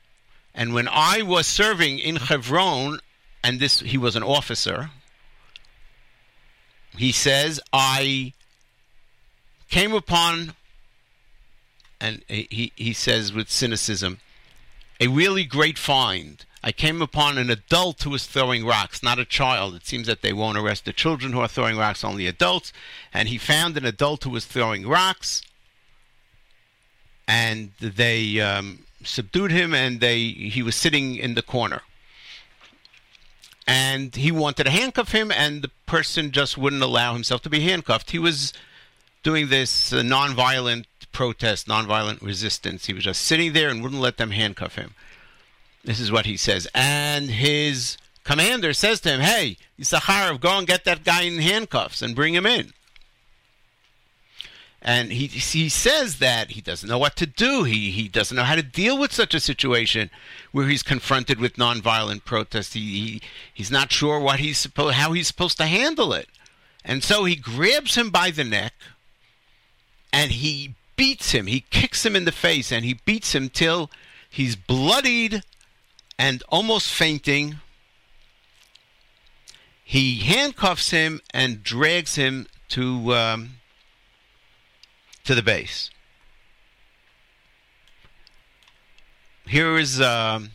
[0.53, 2.99] And when I was serving in Hebron,
[3.43, 4.91] and this he was an officer,
[6.97, 8.33] he says I
[9.69, 10.53] came upon,
[11.99, 14.19] and he he says with cynicism,
[14.99, 19.25] a really great find." I came upon an adult who was throwing rocks, not a
[19.25, 19.75] child.
[19.75, 22.73] It seems that they won't arrest the children who are throwing rocks, only adults.
[23.13, 25.41] And he found an adult who was throwing rocks,
[27.27, 31.81] and they um, subdued him, and they he was sitting in the corner.
[33.69, 37.59] And he wanted to handcuff him, and the person just wouldn't allow himself to be
[37.59, 38.11] handcuffed.
[38.11, 38.51] He was
[39.21, 42.87] doing this uh, nonviolent protest, nonviolent resistance.
[42.87, 44.95] He was just sitting there and wouldn't let them handcuff him.
[45.83, 46.67] This is what he says.
[46.73, 52.01] And his commander says to him, Hey, Yisacharov, go and get that guy in handcuffs
[52.01, 52.73] and bring him in.
[54.81, 57.63] And he he says that he doesn't know what to do.
[57.63, 60.09] He he doesn't know how to deal with such a situation
[60.53, 62.73] where he's confronted with nonviolent protest.
[62.73, 63.21] He, he
[63.53, 66.29] he's not sure what he's supposed how he's supposed to handle it.
[66.85, 68.73] And so he grabs him by the neck
[70.13, 71.47] and he beats him.
[71.47, 73.91] He kicks him in the face and he beats him till
[74.29, 75.43] he's bloodied
[76.17, 77.59] and almost fainting.
[79.83, 83.49] He handcuffs him and drags him to um,
[85.29, 85.91] to the base.
[89.45, 90.49] Here is um,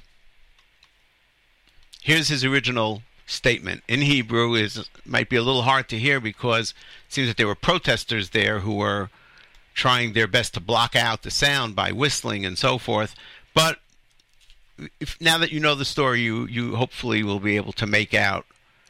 [2.03, 4.55] here's his original statement in Hebrew.
[4.55, 6.75] is might be a little hard to hear because
[7.07, 9.11] it seems that there were protesters there who were
[9.75, 13.15] trying their best to block out the sound by whistling and so forth.
[13.55, 13.79] But
[14.99, 18.13] if now that you know the story, you you hopefully will be able to make
[18.13, 18.45] out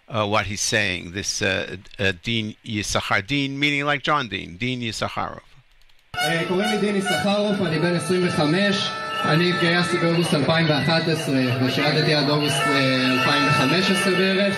[0.09, 1.12] uh, what he's saying.
[1.12, 5.43] This uh, uh, Dean Yisachar, Dean meaning like John Dean, Dean Yisacharov.
[6.23, 8.91] אה, קוראים לי דין יששכרוף, אני בן 25,
[9.25, 11.35] אני התגייסתי באוגוסט 2011
[11.65, 14.55] ושירתתי עד אוגוסט אה, 2015 בערך.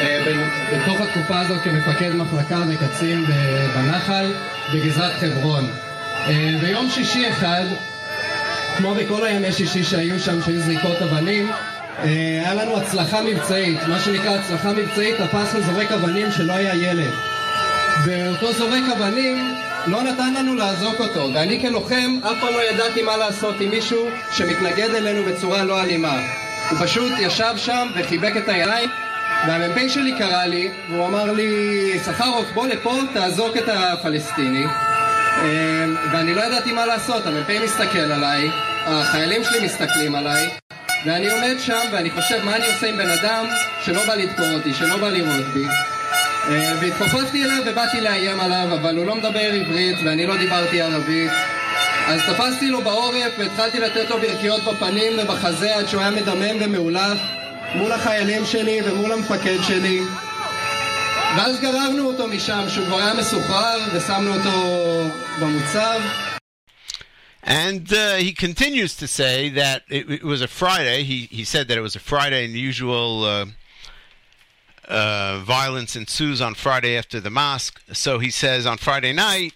[0.00, 0.32] אה,
[0.72, 4.32] בתוך התקופה הזאת כמפקד מחלקה וקצין ב- בנחל
[4.74, 5.70] בגזרת חברון.
[6.26, 7.64] אה, ביום שישי אחד,
[8.76, 11.50] כמו בכל הימי שישי שהיו שם, שהיו זריקות אבנים,
[11.98, 17.10] אה, היה לנו הצלחה מבצעית, מה שנקרא הצלחה מבצעית, תפסנו זורק אבנים שלא היה ילד.
[18.04, 19.54] ואותו זורק אבנים
[19.86, 24.08] לא נתן לנו לאזוק אותו, ואני כלוחם אף פעם לא ידעתי מה לעשות עם מישהו
[24.32, 26.20] שמתנגד אלינו בצורה לא אלימה.
[26.70, 28.88] הוא פשוט ישב שם וחיבק את הידיים,
[29.46, 31.50] והמ"פ שלי קרא לי, והוא אמר לי,
[32.02, 34.64] סחרוף בוא לפה, תאזוק את הפלסטיני.
[34.64, 38.50] אה, ואני לא ידעתי מה לעשות, המ"פ מסתכל עליי,
[38.86, 40.50] החיילים שלי מסתכלים עליי,
[41.06, 43.46] ואני עומד שם ואני חושב מה אני עושה עם בן אדם
[43.84, 45.64] שלא בא לדקור אותי, שלא בא לירות בי.
[46.49, 51.31] אה, והתכופפתי אליו ובאתי לאיים עליו, אבל הוא לא מדבר עברית ואני לא דיברתי ערבית.
[52.07, 57.17] אז תפסתי לו בעורף והתחלתי לתת לו ברכיות בפנים ובחזה עד שהוא היה מדמם ומאולף
[57.75, 59.99] מול החיילים שלי ומול המפקד שלי.
[61.37, 64.51] ואז גררנו אותו משם, שהוא כבר היה מסוחרר, ושמנו אותו
[65.39, 66.01] במוצב.
[67.43, 71.03] And uh, he continues to say that it, it was a Friday.
[71.03, 73.45] He he said that it was a Friday, and the usual uh,
[74.88, 77.80] uh, violence ensues on Friday after the mosque.
[77.92, 79.54] So he says on Friday night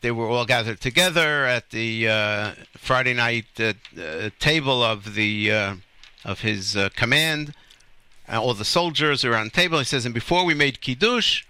[0.00, 5.50] they were all gathered together at the uh, Friday night uh, uh, table of the
[5.50, 5.74] uh,
[6.24, 7.54] of his command.
[8.28, 9.78] All the soldiers around the table.
[9.78, 11.44] He says, and before we made kiddush,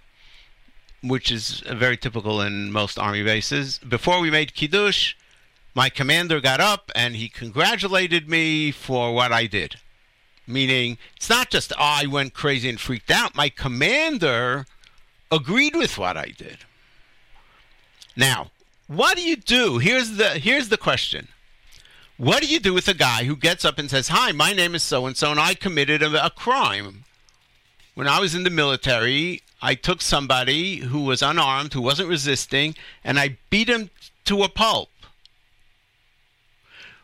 [1.01, 5.15] which is very typical in most army bases, before we made kiddush
[5.75, 9.75] my commander got up and he congratulated me for what I did.
[10.47, 13.35] Meaning, it's not just oh, I went crazy and freaked out.
[13.35, 14.65] My commander
[15.31, 16.59] agreed with what I did.
[18.15, 18.51] Now,
[18.87, 19.79] what do you do?
[19.79, 21.27] Here's the here's the question.
[22.17, 24.75] What do you do with a guy who gets up and says, "Hi, my name
[24.75, 27.03] is so and so, and I committed a, a crime"?
[27.95, 32.75] When I was in the military, I took somebody who was unarmed, who wasn't resisting,
[33.03, 33.89] and I beat him
[34.25, 34.89] to a pulp.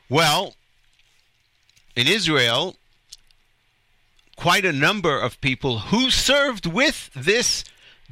[0.10, 0.56] Well,
[1.96, 2.76] in Israel,
[4.42, 7.64] quite a number of people who served with this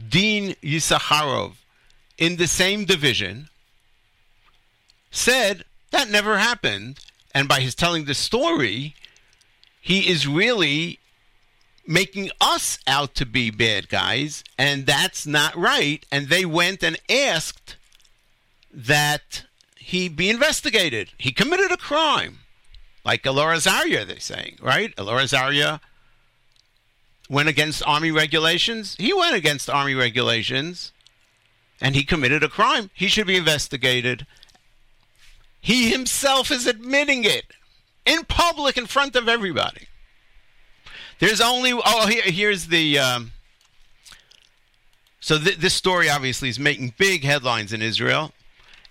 [0.09, 1.53] Dean Yisacharov
[2.19, 3.49] in the same division
[5.09, 6.99] said that never happened.
[7.34, 8.93] And by his telling the story,
[9.82, 10.99] he is really
[11.88, 16.05] making us out to be bad guys, and that's not right.
[16.11, 17.75] And they went and asked
[18.71, 19.45] that
[19.77, 21.09] he be investigated.
[21.17, 22.41] He committed a crime,
[23.03, 24.95] like Elor Azaria, they're saying, right?
[24.95, 25.80] Elor Azaria
[27.30, 28.95] went against army regulations.
[28.99, 30.91] He went against army regulations,
[31.80, 32.89] and he committed a crime.
[32.93, 34.25] He should be investigated.
[35.61, 37.45] He himself is admitting it
[38.05, 39.88] in public in front of everybody.
[41.19, 43.32] There's only oh here here's the um,
[45.19, 48.32] so th- this story obviously is making big headlines in Israel,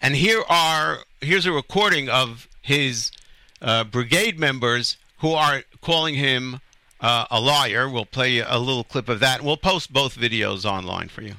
[0.00, 3.10] and here are here's a recording of his
[3.62, 6.60] uh, brigade members who are calling him
[7.01, 7.89] uh, a liar.
[7.89, 9.41] We'll play a little clip of that.
[9.41, 11.35] We'll post both videos online for you.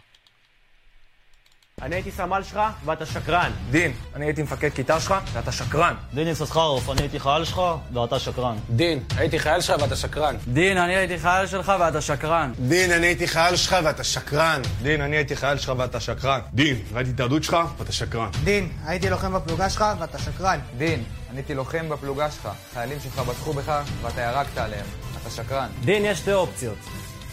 [1.82, 3.52] אני הייתי סמל שלך ואתה שקרן.
[3.70, 5.94] דין, אני הייתי מפקד כיתה שלך ואתה שקרן.
[6.14, 7.60] דין יששכרוף, אני הייתי חייל שלך
[7.94, 8.56] ואתה שקרן.
[8.70, 10.36] דין, הייתי חייל שלך ואתה שקרן.
[10.48, 12.52] דין, אני הייתי חייל שלך ואתה שקרן.
[12.68, 14.62] דין, אני הייתי חייל שלך ואתה שקרן.
[14.82, 16.40] דין, אני הייתי חייל שלך ואתה שקרן.
[16.52, 18.30] דין, ראיתי את העדות שלך ואתה שקרן.
[18.44, 20.60] דין, הייתי לוחם בפלוגה שלך ואתה שקרן.
[20.78, 22.48] דין, אני הייתי לוחם בפלוגה שלך.
[22.74, 24.86] חיילים שלך בטחו בך ואתה ירקת עליהם.
[25.22, 25.68] אתה שקרן.
[25.84, 26.78] דין, יש שתי אופציות.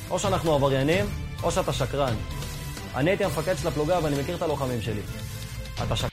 [0.09, 1.05] או שאנחנו עבריינים,
[1.43, 2.15] או שאתה שקרן.
[2.95, 5.01] אני הייתי המפקד של הפלוגה ואני מכיר את הלוחמים שלי.
[5.83, 6.09] אתה שקרן.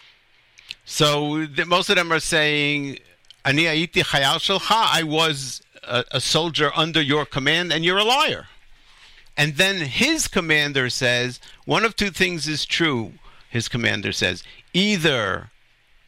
[0.87, 2.99] So the, most of them are saying,
[3.45, 8.05] "Ani הייתי חייל שלך." I was a, a soldier under your command, and you're a
[8.05, 8.47] liar.
[9.39, 13.13] And then his commander says, one of two things is true.
[13.49, 14.43] His commander says,
[14.75, 15.51] either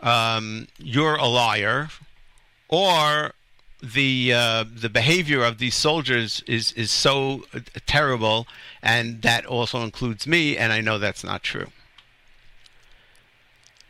[0.05, 1.89] um, you're a liar,
[2.69, 3.33] or
[3.81, 7.43] the uh, the behavior of these soldiers is is so
[7.85, 8.47] terrible,
[8.81, 11.71] and that also includes me, and I know that's not true.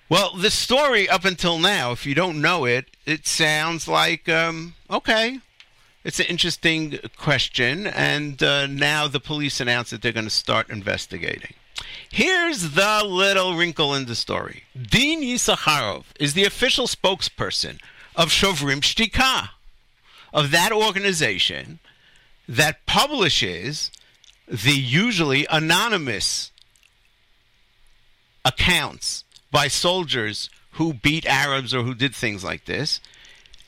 [0.07, 4.75] Well, the story up until now, if you don't know it, it sounds like um,
[4.89, 5.39] okay.
[6.03, 10.69] It's an interesting question, and uh, now the police announced that they're going to start
[10.69, 11.55] investigating.
[12.11, 14.63] Here's the little wrinkle in the story.
[14.79, 17.79] Dean Yisacharov is the official spokesperson
[18.15, 19.49] of Shovrim Shtika,
[20.33, 21.79] of that organization
[22.47, 23.91] that publishes
[24.47, 26.51] the usually anonymous
[28.43, 33.01] accounts by soldiers who beat Arabs or who did things like this.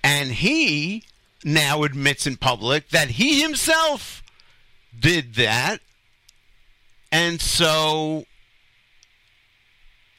[0.03, 1.03] And he
[1.43, 4.23] now admits in public that he himself
[4.97, 5.81] did that.
[7.11, 8.25] And so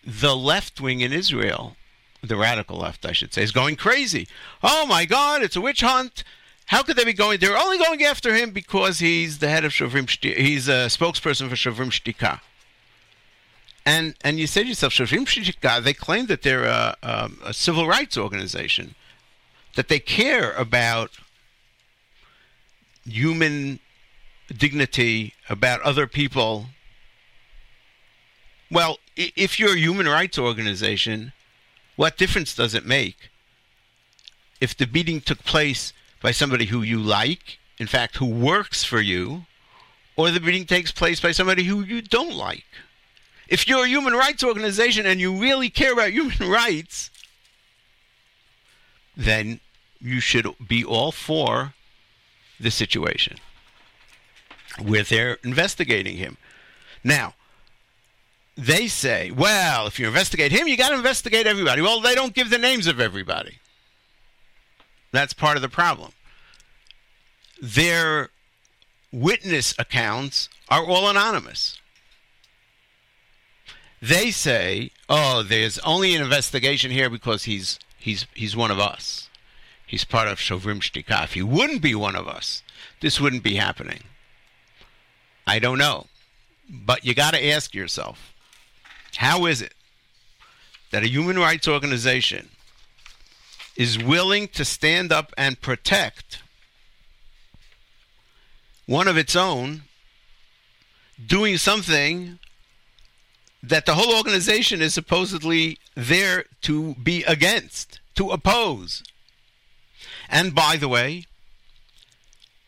[0.05, 1.77] the left wing in Israel,
[2.23, 4.27] the radical left, I should say, is going crazy.
[4.63, 6.25] Oh my God, it's a witch hunt.
[6.67, 7.41] How could they be going?
[7.41, 10.37] They're only going after him because he's the head of Shovrim Shtika.
[10.37, 12.41] He's a spokesperson for Shovrim Shtika.
[13.87, 17.55] And and you say to yourself, Shovrim Shtika, they claim that they're a, um, a
[17.55, 18.95] civil rights organization,
[19.77, 21.13] that they care about
[23.05, 23.81] human
[24.55, 26.67] dignity, about other people.
[28.71, 31.33] Well, if you're a human rights organization,
[31.97, 33.31] what difference does it make
[34.61, 39.01] if the beating took place by somebody who you like, in fact, who works for
[39.01, 39.47] you,
[40.17, 42.67] or the beating takes place by somebody who you don't like?
[43.49, 47.11] If you're a human rights organization and you really care about human rights,
[49.17, 49.61] then
[50.01, 51.73] you should be all for
[52.61, 53.39] the situation
[54.81, 56.37] where they're investigating him.
[57.03, 57.35] Now,
[58.59, 61.81] they say, well, if you investigate him, you got to investigate everybody.
[61.81, 63.59] Well, they don't give the names of everybody.
[65.13, 66.11] That's part of the problem.
[67.63, 68.31] Their
[69.13, 71.81] witness accounts are all anonymous.
[74.03, 79.29] They say, "Oh, there's only an investigation here because he's he's he's one of us.
[79.87, 81.25] He's part of Shovrim Shtika.
[81.25, 82.63] If he wouldn't be one of us,
[83.01, 84.03] this wouldn't be happening."
[85.47, 86.07] I don't know,
[86.69, 88.35] but you got to ask yourself,
[89.17, 89.75] how is it
[90.91, 92.49] that a human rights organization
[93.77, 96.43] is willing to stand up and protect
[98.87, 99.83] one of its own
[101.25, 102.39] doing something
[103.63, 109.03] that the whole organization is supposedly there to be against, to oppose.
[110.29, 111.25] And by the way,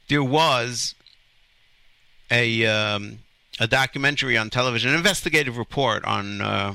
[0.08, 0.94] there was
[2.30, 3.20] a um,
[3.60, 6.74] a documentary on television, an investigative report on uh,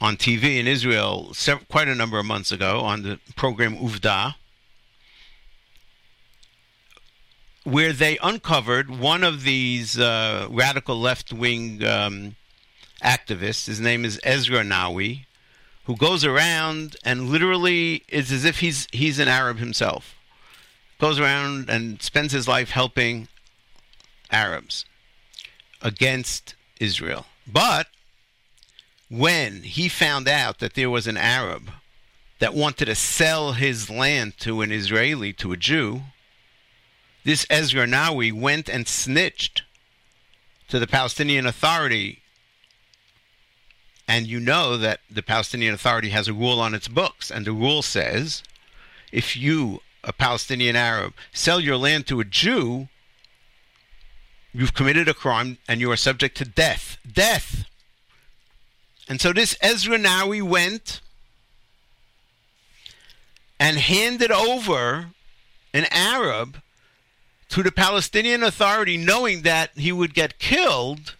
[0.00, 1.32] on TV in Israel
[1.70, 4.34] quite a number of months ago on the program Uvda,
[7.64, 12.36] where they uncovered one of these uh, radical left wing um,
[13.02, 13.66] activists.
[13.66, 15.24] His name is Ezra Nawi,
[15.84, 20.14] who goes around and literally is as if he's he's an Arab himself.
[20.98, 23.28] Goes around and spends his life helping
[24.30, 24.84] Arabs
[25.84, 27.26] against Israel.
[27.46, 27.86] But
[29.08, 31.70] when he found out that there was an Arab
[32.40, 36.02] that wanted to sell his land to an Israeli, to a Jew,
[37.22, 39.62] this Ezra Nawi went and snitched
[40.68, 42.20] to the Palestinian Authority.
[44.08, 47.52] And you know that the Palestinian Authority has a rule on its books, and the
[47.52, 48.42] rule says
[49.12, 52.88] if you, a Palestinian Arab, sell your land to a Jew,
[54.54, 56.96] you've committed a crime and you are subject to death.
[57.10, 57.64] Death!
[59.08, 61.00] And so this Ezra Nawi went
[63.60, 65.10] and handed over
[65.74, 66.62] an Arab
[67.50, 71.14] to the Palestinian Authority, knowing that he would get killed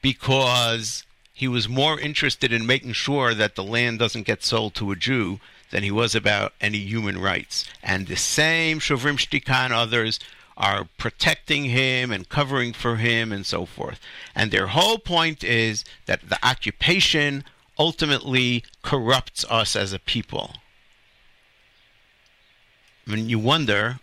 [0.00, 4.92] because he was more interested in making sure that the land doesn't get sold to
[4.92, 5.40] a Jew
[5.70, 7.64] than he was about any human rights.
[7.82, 10.18] And the same Shovrim Shtika and others
[10.58, 14.00] are protecting him and covering for him and so forth.
[14.34, 17.44] And their whole point is that the occupation
[17.78, 20.54] ultimately corrupts us as a people.
[23.06, 24.00] I mean, you wonder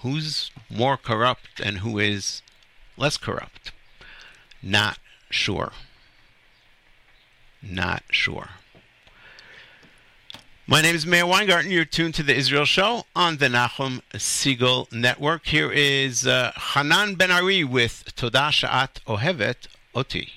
[0.00, 2.42] who's more corrupt and who is
[2.96, 3.70] less corrupt.
[4.60, 4.98] Not
[5.30, 5.72] sure.
[7.62, 8.50] Not sure.
[10.72, 11.70] My name is Meir Weingarten.
[11.70, 15.44] You're tuned to the Israel Show on the Nachum Segal Network.
[15.44, 20.32] Here is uh, Hanan Ben Ari with Toda Sha'at Ohevet Oti.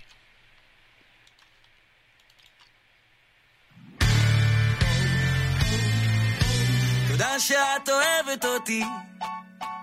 [7.07, 8.83] תודה שאת אוהבת אותי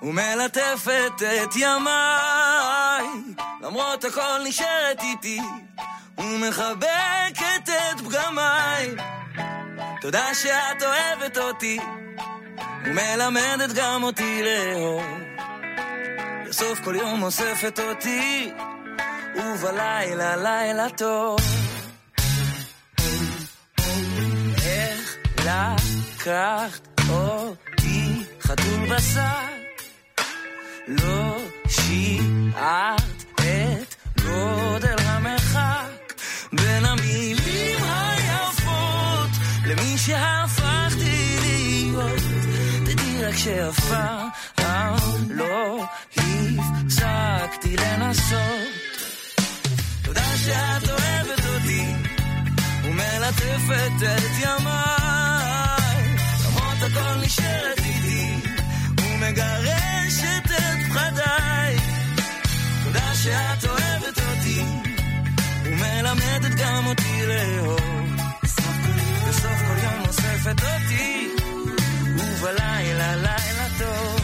[0.02, 3.06] ומלטפת את ימיי
[3.62, 5.40] למרות הכל נשארת איתי
[6.18, 8.96] ומחבקת את פגמיי
[10.02, 11.78] תודה שאת אוהבת אותי
[12.84, 15.02] ומלמדת גם אותי לאהוב.
[16.48, 18.52] בסוף כל יום אוספת אותי
[19.36, 21.40] ובלילה לילה טוב.
[24.64, 29.22] איך לקחת אותי חתול בשק
[30.88, 31.36] לא
[31.68, 33.21] שיערת
[43.32, 43.92] רק שאף
[44.54, 45.84] פעם לא
[46.16, 48.68] הפסקתי לנסות.
[50.02, 51.86] תודה שאת אוהבת אותי
[52.84, 56.16] ומלטפת את ימיי.
[56.44, 58.34] למרות הכל נשארת איתי
[59.00, 61.76] ומגרשת את פחדיי.
[62.84, 64.64] תודה שאת אוהבת אותי
[65.64, 67.80] ומלמדת גם אותי לאהוב.
[69.28, 71.41] בסוף כל יום אוספת אותי
[72.22, 74.20] ובלילה לילה טוב.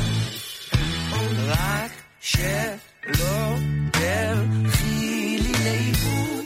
[1.48, 1.90] רק
[2.20, 3.54] שלא
[3.92, 6.44] תלכי לי לאיבוד.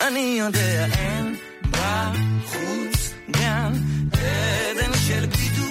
[0.00, 1.36] אני יודע אין
[1.70, 3.72] בחוץ גן
[4.12, 5.68] עדן של בדידות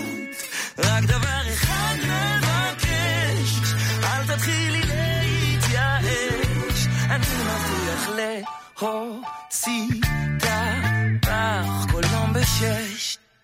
[0.78, 3.74] רק דבר אחד מבקש
[4.04, 6.08] אל תתחילי להתייאש.
[7.10, 9.90] אני מבטיח להוציא
[11.24, 11.32] אותך
[11.92, 13.17] כל יום בשש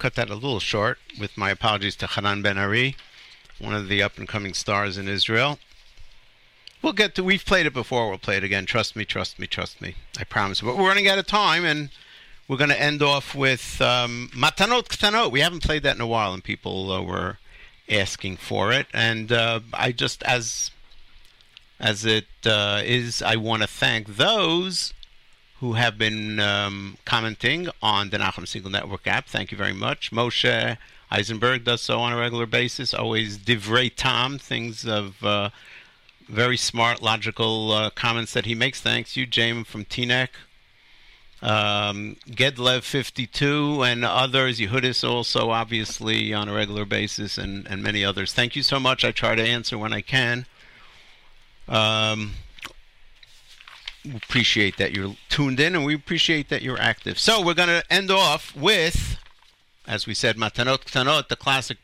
[0.00, 2.96] cut that a little short with my apologies to Hanan Ben Ari,
[3.58, 5.58] one of the up and coming stars in Israel.
[6.80, 8.64] We'll get to, we've played it before, we'll play it again.
[8.64, 9.96] Trust me, trust me, trust me.
[10.18, 10.62] I promise.
[10.62, 11.90] But we're running out of time, and
[12.48, 15.30] we're going to end off with um, Matanot Ktanot.
[15.30, 17.36] We haven't played that in a while, and people uh, were
[17.90, 18.86] asking for it.
[18.94, 20.70] And uh, I just, as
[21.78, 24.94] as it uh, is, I want to thank those
[25.60, 29.28] who have been um, commenting on the Nachum Segal Network app.
[29.28, 30.10] Thank you very much.
[30.10, 30.76] Moshe
[31.10, 32.94] Eisenberg does so on a regular basis.
[32.94, 35.50] Always divrei tam, things of uh,
[36.28, 38.80] very smart, logical uh, comments that he makes.
[38.80, 40.28] Thanks you, James from Teaneck.
[41.42, 48.04] um, Gedlev 52 and others, Yehudis also, obviously, on a regular basis, and, and many
[48.04, 48.32] others.
[48.32, 49.04] Thank you so much.
[49.04, 50.46] I try to answer when I can.
[51.68, 52.32] Um,
[54.14, 57.18] appreciate that you're tuned in, and we appreciate that you're active.
[57.18, 59.18] So we're going to end off with,
[59.86, 61.78] as we said, Matanot Ktanot, the classic,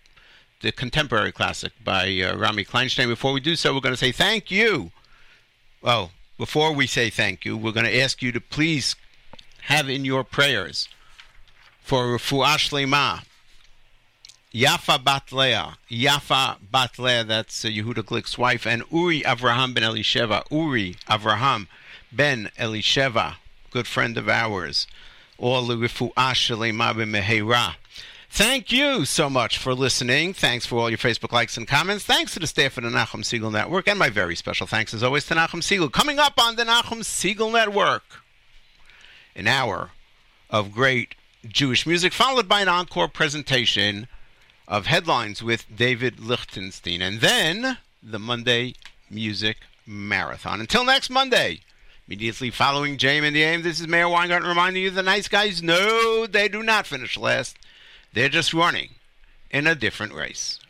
[0.63, 3.09] the contemporary classic by uh, Rami Kleinstein.
[3.09, 4.93] Before we do so, we're going to say thank you.
[5.83, 8.97] Oh, before we say thank you, we're going to ask you to please
[9.63, 10.89] have in your prayers
[11.81, 13.25] for Refuah Shlema,
[14.53, 19.85] Yafa Bat Leah, Yafa Bat Leah, that's uh, Yehuda Glick's wife, and Uri Avraham ben
[19.85, 21.69] Elisheva, Uri Avraham
[22.13, 23.37] ben Elisheva,
[23.71, 24.87] good friend of ours,
[25.39, 25.67] all.
[28.29, 30.35] Thank you so much for listening.
[30.35, 32.05] Thanks for all your Facebook likes and comments.
[32.05, 35.03] Thanks to the staff of the Nachum Segal Network, and my very special thanks, as
[35.03, 35.91] always, to Nachum Segal.
[35.91, 38.03] Coming up on the Nachum Segal Network,
[39.35, 39.93] an hour
[40.51, 41.15] of great
[41.47, 44.09] Jewish music, followed by an encore presentation
[44.69, 48.75] of headlines with David Lichtenstein, and then the Monday
[49.09, 50.61] Music Marathon.
[50.61, 51.61] Until next Monday,
[52.09, 55.61] Immediately following JM in the AM, this is Meir Weingarten reminding you the nice guys
[55.61, 57.59] no, they do not finish last.
[58.13, 58.91] They're just running
[59.51, 60.61] in a different race.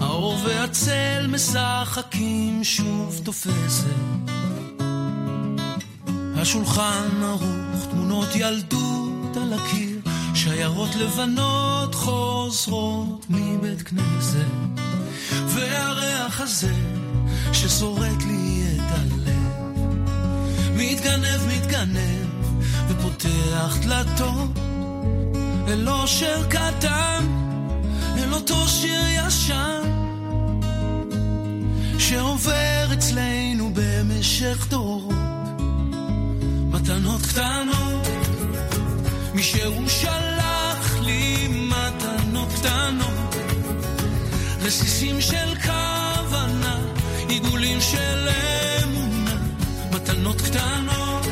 [0.00, 3.86] האור והצל משחקים שוב תופסת.
[6.36, 9.99] השולחן ערוך, תמונות ילדות על הקיר,
[10.34, 14.80] שיירות לבנות חוזרות מבית כנסת.
[15.46, 16.74] והריח הזה
[17.52, 19.78] ששורט לי את הלב,
[20.76, 22.28] מתגנב, מתגנב,
[22.88, 24.50] ופותח דלתות.
[25.68, 27.26] אל אושר קטן,
[28.18, 29.82] אל אותו שיר ישן,
[31.98, 35.14] שעובר אצלנו במשך דורות.
[36.70, 38.06] מתנות קטנות,
[39.34, 43.34] מי שהוא שלח לי מתנות קטנות,
[44.60, 46.78] רסיסים של כוונה,
[47.28, 48.28] עיגולים של
[48.82, 49.34] אמונה,
[49.92, 51.26] מתנות קטנות,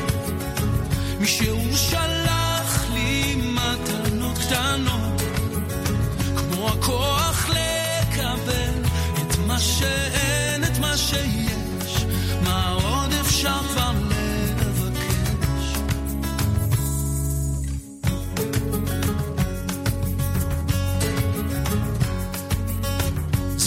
[1.20, 2.37] מי שהוא שלח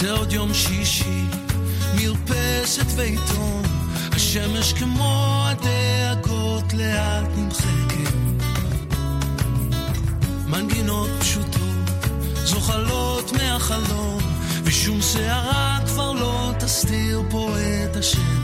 [0.02, 1.24] זה עוד יום שישי,
[1.94, 3.62] מרפסת ועיתון,
[4.12, 8.14] השמש כמו הדאגות לאט נמחקת.
[10.46, 12.06] מנגינות פשוטות,
[12.44, 14.18] זוחלות מהחלום,
[14.64, 18.41] ושום שערה כבר לא תסתיר פה את השקט.